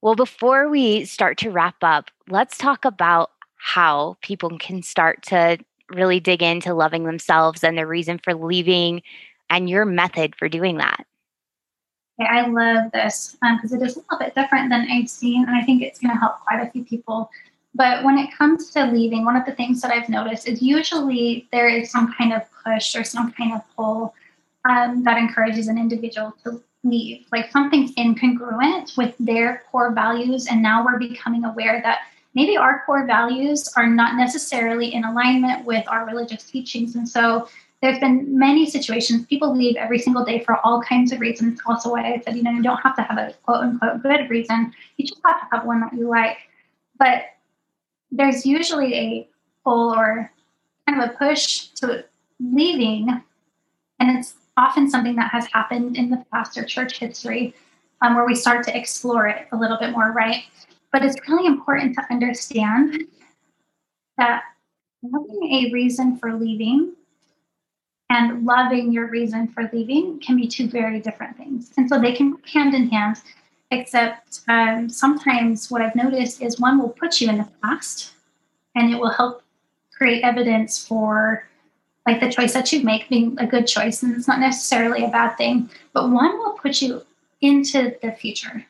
[0.00, 3.30] Well before we start to wrap up let's talk about
[3.66, 5.58] how people can start to
[5.90, 9.02] really dig into loving themselves and the reason for leaving
[9.50, 11.04] and your method for doing that.
[12.20, 15.56] I love this because um, it is a little bit different than I've seen, and
[15.56, 17.28] I think it's going to help quite a few people.
[17.74, 21.48] But when it comes to leaving, one of the things that I've noticed is usually
[21.50, 24.14] there is some kind of push or some kind of pull
[24.64, 30.46] um, that encourages an individual to leave, like something's incongruent with their core values.
[30.46, 32.02] And now we're becoming aware that
[32.36, 36.94] maybe our core values are not necessarily in alignment with our religious teachings.
[36.94, 37.48] And so
[37.80, 41.58] there's been many situations people leave every single day for all kinds of reasons.
[41.66, 44.28] Also, why I said, you know, you don't have to have a quote unquote good
[44.28, 46.36] reason, you just have to have one that you like.
[46.98, 47.22] But
[48.12, 49.28] there's usually a
[49.64, 50.30] pull or
[50.86, 52.04] kind of a push to
[52.38, 53.22] leaving,
[53.98, 57.54] and it's often something that has happened in the past or church history
[58.02, 60.44] um, where we start to explore it a little bit more, right?
[60.92, 63.04] But it's really important to understand
[64.18, 64.42] that
[65.02, 66.94] having a reason for leaving
[68.10, 71.72] and loving your reason for leaving can be two very different things.
[71.76, 73.16] And so they can work hand in hand,
[73.70, 78.12] except um, sometimes what I've noticed is one will put you in the past
[78.74, 79.42] and it will help
[79.92, 81.48] create evidence for
[82.06, 84.02] like the choice that you make being a good choice.
[84.02, 87.02] And it's not necessarily a bad thing, but one will put you
[87.40, 88.64] into the future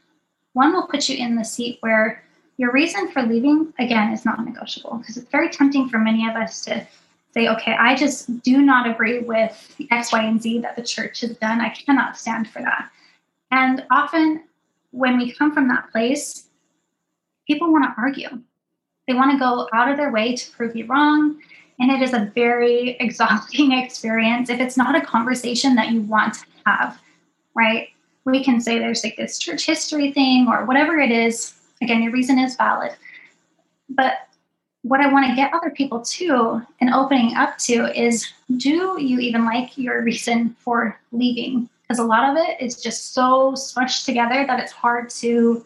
[0.57, 2.25] one will put you in the seat where
[2.57, 6.35] your reason for leaving, again, is not negotiable because it's very tempting for many of
[6.35, 6.87] us to
[7.35, 11.21] say, okay, I just do not agree with X, Y, and Z that the church
[11.21, 11.61] has done.
[11.61, 12.91] I cannot stand for that.
[13.51, 14.45] And often
[14.93, 16.47] when we come from that place,
[17.47, 18.41] people want to argue.
[19.07, 21.39] They want to go out of their way to prove you wrong.
[21.79, 26.33] And it is a very exhausting experience if it's not a conversation that you want
[26.33, 26.99] to have,
[27.55, 27.89] right?
[28.27, 31.55] We can say there's like this church history thing or whatever it is.
[31.81, 32.93] Again, your reason is valid.
[33.89, 34.15] But
[34.83, 38.27] what I want to get other people to and opening up to is
[38.57, 41.69] do you even like your reason for leaving?
[41.83, 45.65] Because a lot of it is just so smushed together that it's hard to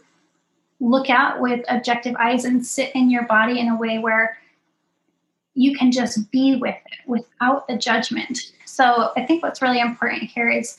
[0.81, 4.37] look at with objective eyes and sit in your body in a way where
[5.55, 8.53] you can just be with it without the judgment.
[8.67, 10.77] So I think what's really important here is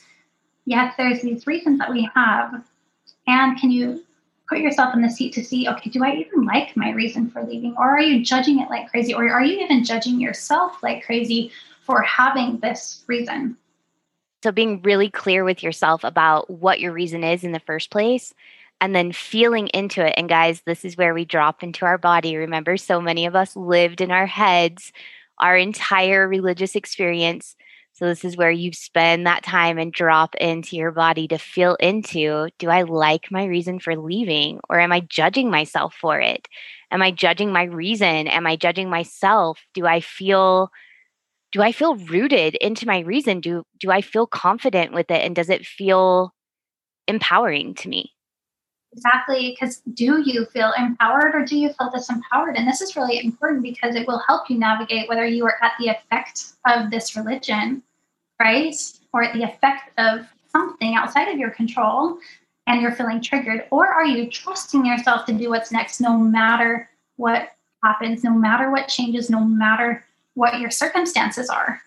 [0.64, 2.64] yes, there's these reasons that we have.
[3.26, 4.02] And can you
[4.48, 7.42] put yourself in the seat to see, okay, do I even like my reason for
[7.42, 7.74] leaving?
[7.78, 9.14] Or are you judging it like crazy?
[9.14, 11.50] Or are you even judging yourself like crazy
[11.82, 13.56] for having this reason?
[14.42, 18.34] So, being really clear with yourself about what your reason is in the first place
[18.80, 20.14] and then feeling into it.
[20.16, 22.36] And guys, this is where we drop into our body.
[22.36, 24.92] Remember, so many of us lived in our heads
[25.42, 27.56] our entire religious experience.
[28.02, 31.76] So, this is where you spend that time and drop into your body to feel
[31.76, 36.48] into do I like my reason for leaving or am I judging myself for it?
[36.90, 38.26] Am I judging my reason?
[38.26, 39.60] Am I judging myself?
[39.72, 40.72] Do I feel
[41.52, 43.38] do I feel rooted into my reason?
[43.38, 46.34] Do do I feel confident with it and does it feel
[47.06, 48.10] empowering to me?
[48.94, 52.58] Exactly, because do you feel empowered or do you feel disempowered?
[52.58, 55.74] And this is really important because it will help you navigate whether you are at
[55.78, 57.82] the effect of this religion,
[58.42, 58.74] right?
[59.12, 62.18] Or the effect of something outside of your control
[62.66, 63.64] and you're feeling triggered.
[63.70, 67.50] Or are you trusting yourself to do what's next no matter what
[67.84, 70.04] happens, no matter what changes, no matter
[70.34, 71.80] what your circumstances are?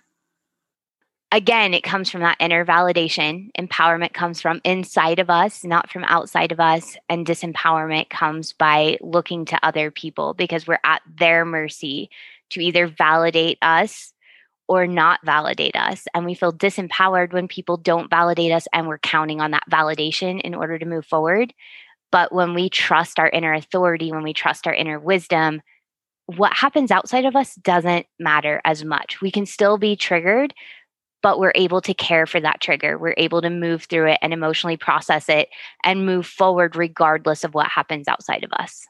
[1.35, 3.51] again, it comes from that inner validation.
[3.59, 6.95] Empowerment comes from inside of us, not from outside of us.
[7.09, 12.09] And disempowerment comes by looking to other people because we're at their mercy
[12.51, 14.13] to either validate us
[14.67, 16.05] or not validate us.
[16.13, 20.41] And we feel disempowered when people don't validate us and we're counting on that validation
[20.41, 21.53] in order to move forward.
[22.11, 25.61] But when we trust our inner authority, when we trust our inner wisdom,
[26.27, 29.21] what happens outside of us doesn't matter as much.
[29.21, 30.53] We can still be triggered,
[31.21, 32.97] but we're able to care for that trigger.
[32.97, 35.49] We're able to move through it and emotionally process it
[35.83, 38.87] and move forward regardless of what happens outside of us.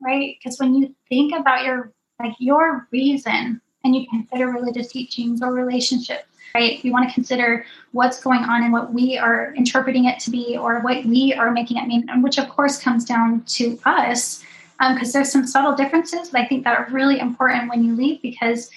[0.00, 0.36] Right?
[0.42, 5.52] Because when you think about your like your reason and you consider religious teachings or
[5.52, 6.24] relationships,
[6.54, 6.84] right?
[6.84, 10.56] You want to consider what's going on and what we are interpreting it to be
[10.56, 14.42] or what we are making it mean, and which of course comes down to us.
[14.78, 17.94] Because um, there's some subtle differences, but I think that are really important when you
[17.94, 18.70] leave because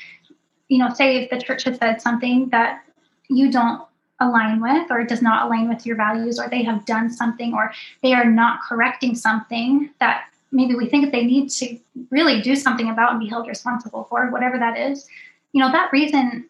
[0.67, 2.83] you know, say if the church has said something that
[3.29, 3.81] you don't
[4.19, 7.71] align with or does not align with your values, or they have done something, or
[8.01, 11.77] they are not correcting something that maybe we think they need to
[12.09, 15.07] really do something about and be held responsible for, whatever that is,
[15.51, 16.49] you know, that reason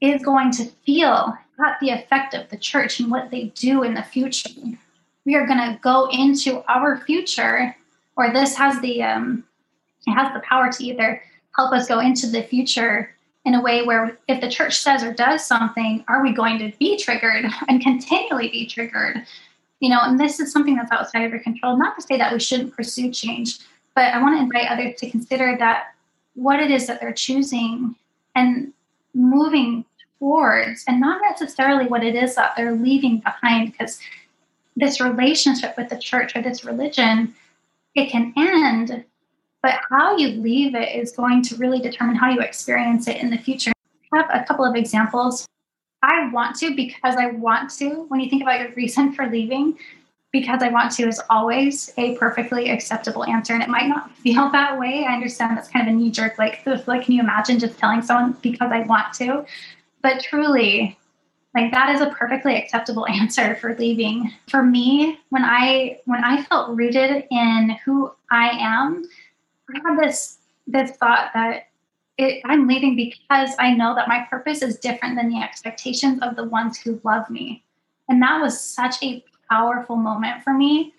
[0.00, 3.94] is going to feel at the effect of the church and what they do in
[3.94, 4.50] the future.
[5.24, 7.74] We are going to go into our future,
[8.16, 9.44] or this has the um,
[10.06, 11.22] it has the power to either
[11.56, 13.14] help us go into the future
[13.44, 16.72] in a way where if the church says or does something, are we going to
[16.78, 19.24] be triggered and continually be triggered?
[19.80, 21.76] You know, and this is something that's outside of your control.
[21.76, 23.58] Not to say that we shouldn't pursue change,
[23.94, 25.94] but I want to invite others to consider that
[26.34, 27.94] what it is that they're choosing
[28.34, 28.72] and
[29.14, 29.84] moving
[30.18, 33.98] towards, and not necessarily what it is that they're leaving behind, because
[34.76, 37.34] this relationship with the church or this religion,
[37.94, 39.04] it can end
[39.62, 43.30] but how you leave it is going to really determine how you experience it in
[43.30, 43.72] the future.
[44.12, 45.44] I have a couple of examples.
[46.02, 48.04] I want to because I want to.
[48.08, 49.78] When you think about your reason for leaving,
[50.32, 53.54] because I want to is always a perfectly acceptable answer.
[53.54, 55.04] And it might not feel that way.
[55.08, 58.02] I understand that's kind of a knee jerk, like, like, can you imagine just telling
[58.02, 59.44] someone because I want to?
[60.02, 60.98] But truly,
[61.54, 64.32] like that is a perfectly acceptable answer for leaving.
[64.48, 69.04] For me, when I when I felt rooted in who I am,
[69.74, 71.68] I had this this thought that
[72.18, 76.36] it, I'm leaving because I know that my purpose is different than the expectations of
[76.36, 77.62] the ones who love me.
[78.08, 80.94] And that was such a powerful moment for me.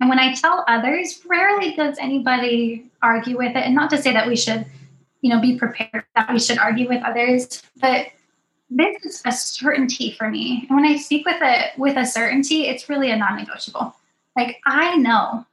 [0.00, 3.64] And when I tell others, rarely does anybody argue with it.
[3.64, 4.66] And not to say that we should,
[5.20, 8.08] you know, be prepared that we should argue with others, but
[8.70, 10.66] this is a certainty for me.
[10.68, 13.94] And when I speak with it with a certainty, it's really a non-negotiable.
[14.36, 15.44] Like I know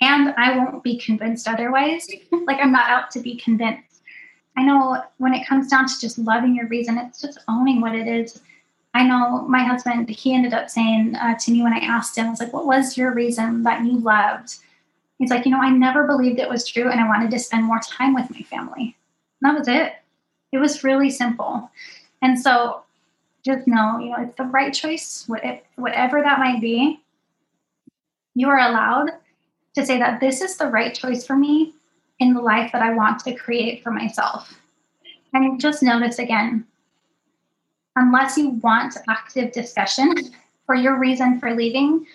[0.00, 2.06] and I won't be convinced otherwise.
[2.46, 3.95] like I'm not out to be convinced.
[4.56, 7.94] I know when it comes down to just loving your reason, it's just owning what
[7.94, 8.40] it is.
[8.94, 12.26] I know my husband, he ended up saying uh, to me when I asked him,
[12.26, 14.56] I was like, what was your reason that you loved?
[15.18, 17.64] He's like, you know, I never believed it was true and I wanted to spend
[17.64, 18.96] more time with my family.
[19.40, 19.92] And that was it.
[20.52, 21.70] It was really simple.
[22.22, 22.82] And so
[23.44, 27.00] just know, you know, it's the right choice, whatever that might be.
[28.34, 29.10] You are allowed
[29.74, 31.74] to say that this is the right choice for me
[32.20, 34.54] in the life that I want to create for myself.
[35.32, 36.66] And just notice again,
[37.96, 40.14] unless you want active discussion
[40.66, 42.06] for your reason for leaving,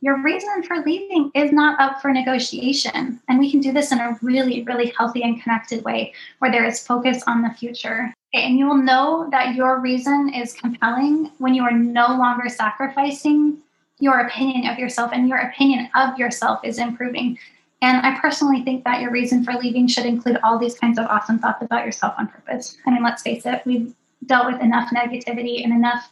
[0.00, 3.20] your reason for leaving is not up for negotiation.
[3.28, 6.64] And we can do this in a really, really healthy and connected way where there
[6.64, 8.14] is focus on the future.
[8.32, 13.58] And you will know that your reason is compelling when you are no longer sacrificing
[13.98, 17.36] your opinion of yourself and your opinion of yourself is improving.
[17.80, 21.06] And I personally think that your reason for leaving should include all these kinds of
[21.06, 22.76] awesome thoughts about yourself on purpose.
[22.86, 23.94] I mean, let's face it, we've
[24.26, 26.10] dealt with enough negativity and enough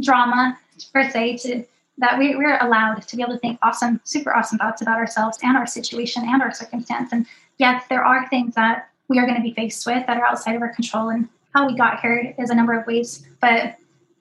[0.00, 0.58] drama,
[0.92, 1.64] per se, to
[1.98, 5.36] that we, we're allowed to be able to think awesome, super awesome thoughts about ourselves
[5.42, 7.12] and our situation and our circumstance.
[7.12, 7.26] And
[7.58, 10.54] yes, there are things that we are going to be faced with that are outside
[10.54, 11.08] of our control.
[11.08, 13.26] And how we got here is a number of ways.
[13.40, 13.76] But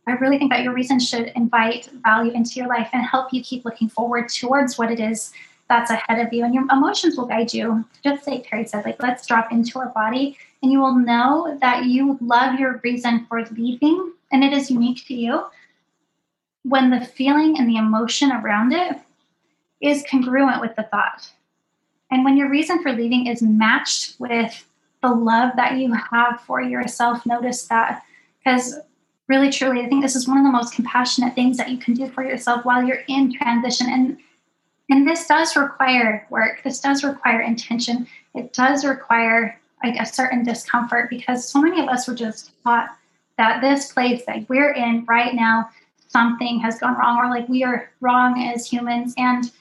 [0.08, 3.44] I really think that your reason should invite value into your life and help you
[3.44, 5.32] keep looking forward towards what it is
[5.70, 6.46] that's ahead of you.
[6.46, 7.86] And your emotions will guide you.
[8.04, 11.86] Just like Terry said, like let's drop into our body and you will know that
[11.86, 15.46] you love your reason for leaving and it is unique to you
[16.64, 18.98] when the feeling and the emotion around it
[19.82, 21.32] is congruent with the thought.
[22.12, 24.66] And when your reason for leaving is matched with
[25.02, 28.04] the love that you have for yourself, notice that.
[28.40, 28.80] Because
[29.28, 31.94] really, truly, I think this is one of the most compassionate things that you can
[31.94, 33.88] do for yourself while you're in transition.
[33.90, 34.18] And
[34.90, 36.62] and this does require work.
[36.64, 38.08] This does require intention.
[38.34, 42.90] It does require like a certain discomfort because so many of us were just taught
[43.38, 45.70] that this place that we're in right now
[46.08, 49.52] something has gone wrong or like we are wrong as humans and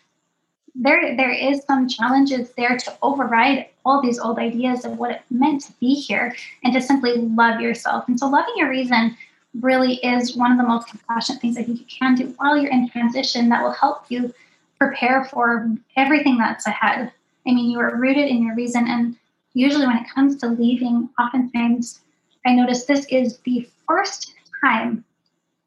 [0.74, 5.22] there there is some challenges there to override all these old ideas of what it
[5.30, 6.34] meant to be here
[6.64, 9.16] and to simply love yourself and so loving your reason
[9.60, 12.72] really is one of the most compassionate things i think you can do while you're
[12.72, 14.32] in transition that will help you
[14.78, 17.12] prepare for everything that's ahead
[17.46, 19.16] i mean you are rooted in your reason and
[19.54, 22.00] usually when it comes to leaving oftentimes
[22.44, 24.34] i notice this is the first
[24.64, 25.04] time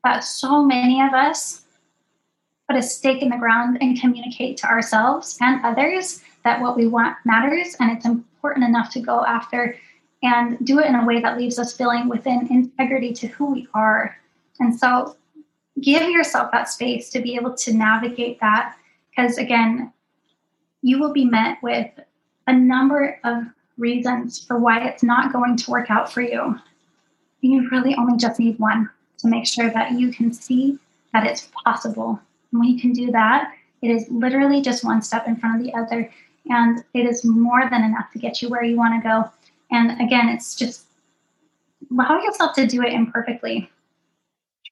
[0.04, 1.66] that so many of us
[2.68, 6.88] put a stake in the ground and communicate to ourselves and others that what we
[6.88, 9.76] want matters and it's important enough to go after
[10.24, 13.68] and do it in a way that leaves us feeling within integrity to who we
[13.74, 14.18] are.
[14.60, 15.16] And so
[15.82, 18.76] give yourself that space to be able to navigate that
[19.20, 19.92] because again,
[20.82, 21.92] you will be met with
[22.48, 23.44] a number of
[23.78, 26.58] reasons for why it's not going to work out for you.
[27.42, 28.90] You really only just need one
[29.20, 30.78] to make sure that you can see
[31.14, 32.20] that it's possible.
[32.52, 35.66] And when you can do that, it is literally just one step in front of
[35.66, 36.10] the other.
[36.50, 39.30] And it is more than enough to get you where you want to go.
[39.72, 40.86] And again, it's just
[41.92, 43.70] allow yourself to do it imperfectly.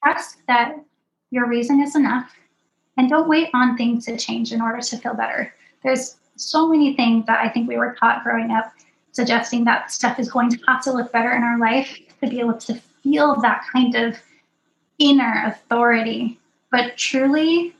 [0.03, 0.75] Trust that
[1.31, 2.33] your reason is enough
[2.97, 5.53] and don't wait on things to change in order to feel better.
[5.83, 8.73] There's so many things that I think we were taught growing up
[9.11, 12.39] suggesting that stuff is going to have to look better in our life to be
[12.39, 14.15] able to feel that kind of
[14.99, 16.39] inner authority.
[16.71, 17.75] But truly,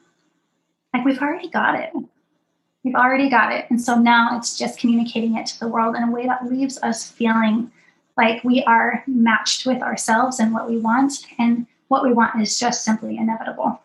[0.94, 1.94] like we've already got it.
[2.84, 3.66] We've already got it.
[3.70, 6.80] And so now it's just communicating it to the world in a way that leaves
[6.82, 7.72] us feeling
[8.18, 11.26] like we are matched with ourselves and what we want.
[11.38, 13.80] And what we want is just simply inevitable.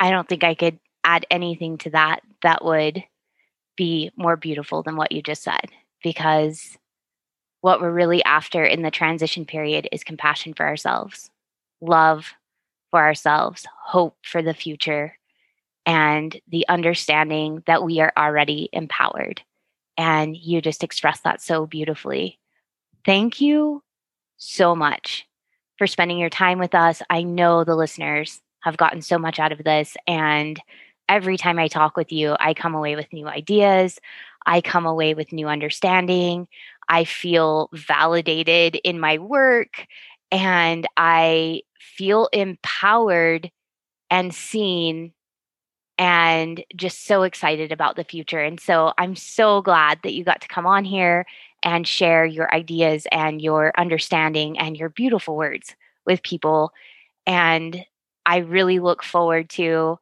[0.00, 3.04] I don't think I could add anything to that that would
[3.76, 5.66] be more beautiful than what you just said
[6.02, 6.76] because
[7.60, 11.30] what we're really after in the transition period is compassion for ourselves,
[11.80, 12.34] love
[12.90, 15.16] for ourselves, hope for the future,
[15.84, 19.42] and the understanding that we are already empowered.
[19.96, 22.38] And you just expressed that so beautifully.
[23.04, 23.82] Thank you
[24.36, 25.26] so much
[25.76, 27.02] for spending your time with us.
[27.10, 29.96] I know the listeners have gotten so much out of this.
[30.06, 30.60] And
[31.08, 33.98] every time I talk with you, I come away with new ideas.
[34.46, 36.48] I come away with new understanding.
[36.88, 39.86] I feel validated in my work
[40.30, 43.50] and I feel empowered
[44.10, 45.12] and seen
[45.98, 48.40] and just so excited about the future.
[48.40, 51.26] And so I'm so glad that you got to come on here
[51.62, 55.74] and share your ideas and your understanding and your beautiful words
[56.06, 56.72] with people.
[57.26, 57.84] And
[58.28, 59.98] I really look forward to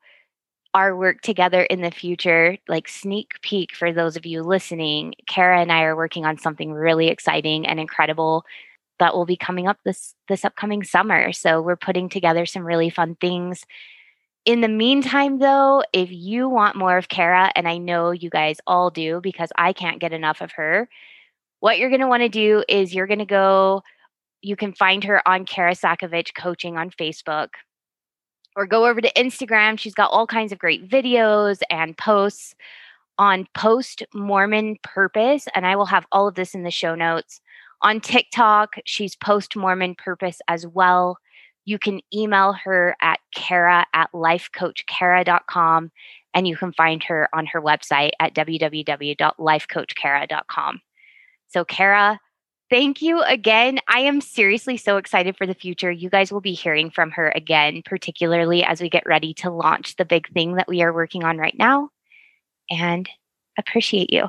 [0.75, 5.61] our work together in the future, like sneak peek for those of you listening, Kara
[5.61, 8.45] and I are working on something really exciting and incredible
[8.99, 11.33] that will be coming up this this upcoming summer.
[11.33, 13.65] So we're putting together some really fun things.
[14.45, 18.57] In the meantime though, if you want more of Kara and I know you guys
[18.67, 20.89] all do because I can't get enough of her,
[21.61, 23.83] what you're going to want to do is you're going to go
[24.43, 27.51] you can find her on Kara Sakovich coaching on Facebook
[28.57, 29.79] or go over to Instagram.
[29.79, 32.57] She's got all kinds of great videos and posts
[33.19, 37.41] on Post Mormon Purpose, and I will have all of this in the show notes.
[37.83, 41.19] On TikTok, she's Post Mormon Purpose as well.
[41.67, 45.91] You can email her at Kara at lifecoachkara.com,
[46.33, 50.81] and you can find her on her website at www.lifecoachkara.com.
[51.49, 52.21] So, Kara,
[52.71, 53.79] thank you again.
[53.89, 55.91] I am seriously so excited for the future.
[55.91, 59.97] You guys will be hearing from her again, particularly as we get ready to launch
[59.97, 61.91] the big thing that we are working on right now.
[62.71, 63.09] And
[63.59, 64.27] appreciate you.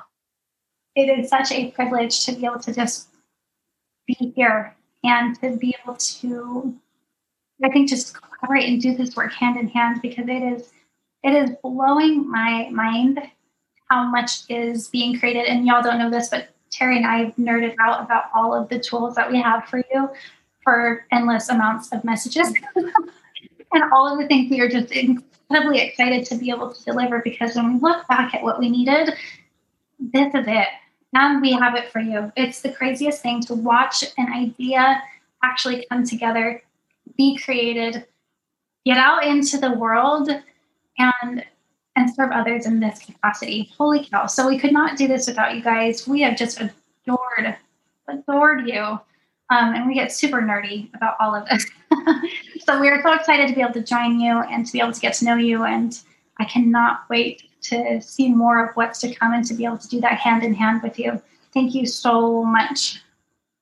[0.95, 3.09] It is such a privilege to be able to just
[4.07, 6.75] be here and to be able to,
[7.63, 10.71] I think, just collaborate and do this work hand in hand because it is
[11.23, 13.19] it is blowing my mind
[13.89, 15.45] how much is being created.
[15.45, 18.69] And y'all don't know this, but Terry and I have nerded out about all of
[18.69, 20.09] the tools that we have for you
[20.63, 26.25] for endless amounts of messages and all of the things we are just incredibly excited
[26.25, 29.13] to be able to deliver because when we look back at what we needed,
[29.99, 30.67] this is it.
[31.13, 32.31] And we have it for you.
[32.35, 35.01] It's the craziest thing to watch an idea
[35.43, 36.61] actually come together,
[37.17, 38.05] be created,
[38.85, 40.29] get out into the world
[40.97, 41.45] and
[41.97, 43.71] and serve others in this capacity.
[43.75, 44.27] Holy cow.
[44.27, 46.07] So we could not do this without you guys.
[46.07, 47.57] We have just adored,
[48.07, 48.99] adored you.
[49.49, 51.65] Um, and we get super nerdy about all of this.
[52.65, 54.91] so we are so excited to be able to join you and to be able
[54.91, 55.63] to get to know you.
[55.63, 55.99] And
[56.37, 59.87] I cannot wait to see more of what's to come and to be able to
[59.87, 61.19] do that hand in hand with you.
[61.53, 63.01] Thank you so much.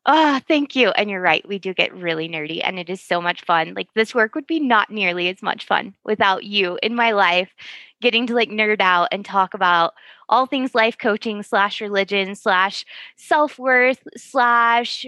[0.07, 0.89] Oh, thank you.
[0.89, 1.47] And you're right.
[1.47, 3.73] We do get really nerdy and it is so much fun.
[3.73, 7.49] Like this work would be not nearly as much fun without you in my life,
[8.05, 9.95] getting to like nerd out and talk about
[10.29, 15.07] all things life coaching slash religion slash self-worth slash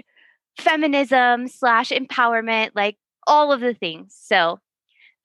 [0.59, 2.97] feminism slash empowerment, like
[3.27, 4.17] all of the things.
[4.19, 4.59] So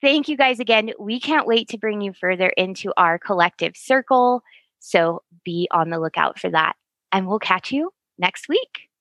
[0.03, 0.91] thank you guys again.
[1.01, 4.43] We can't wait to bring you further into our collective circle.
[4.79, 6.75] So be on the lookout for that.
[7.11, 8.92] And we'll catch you next week.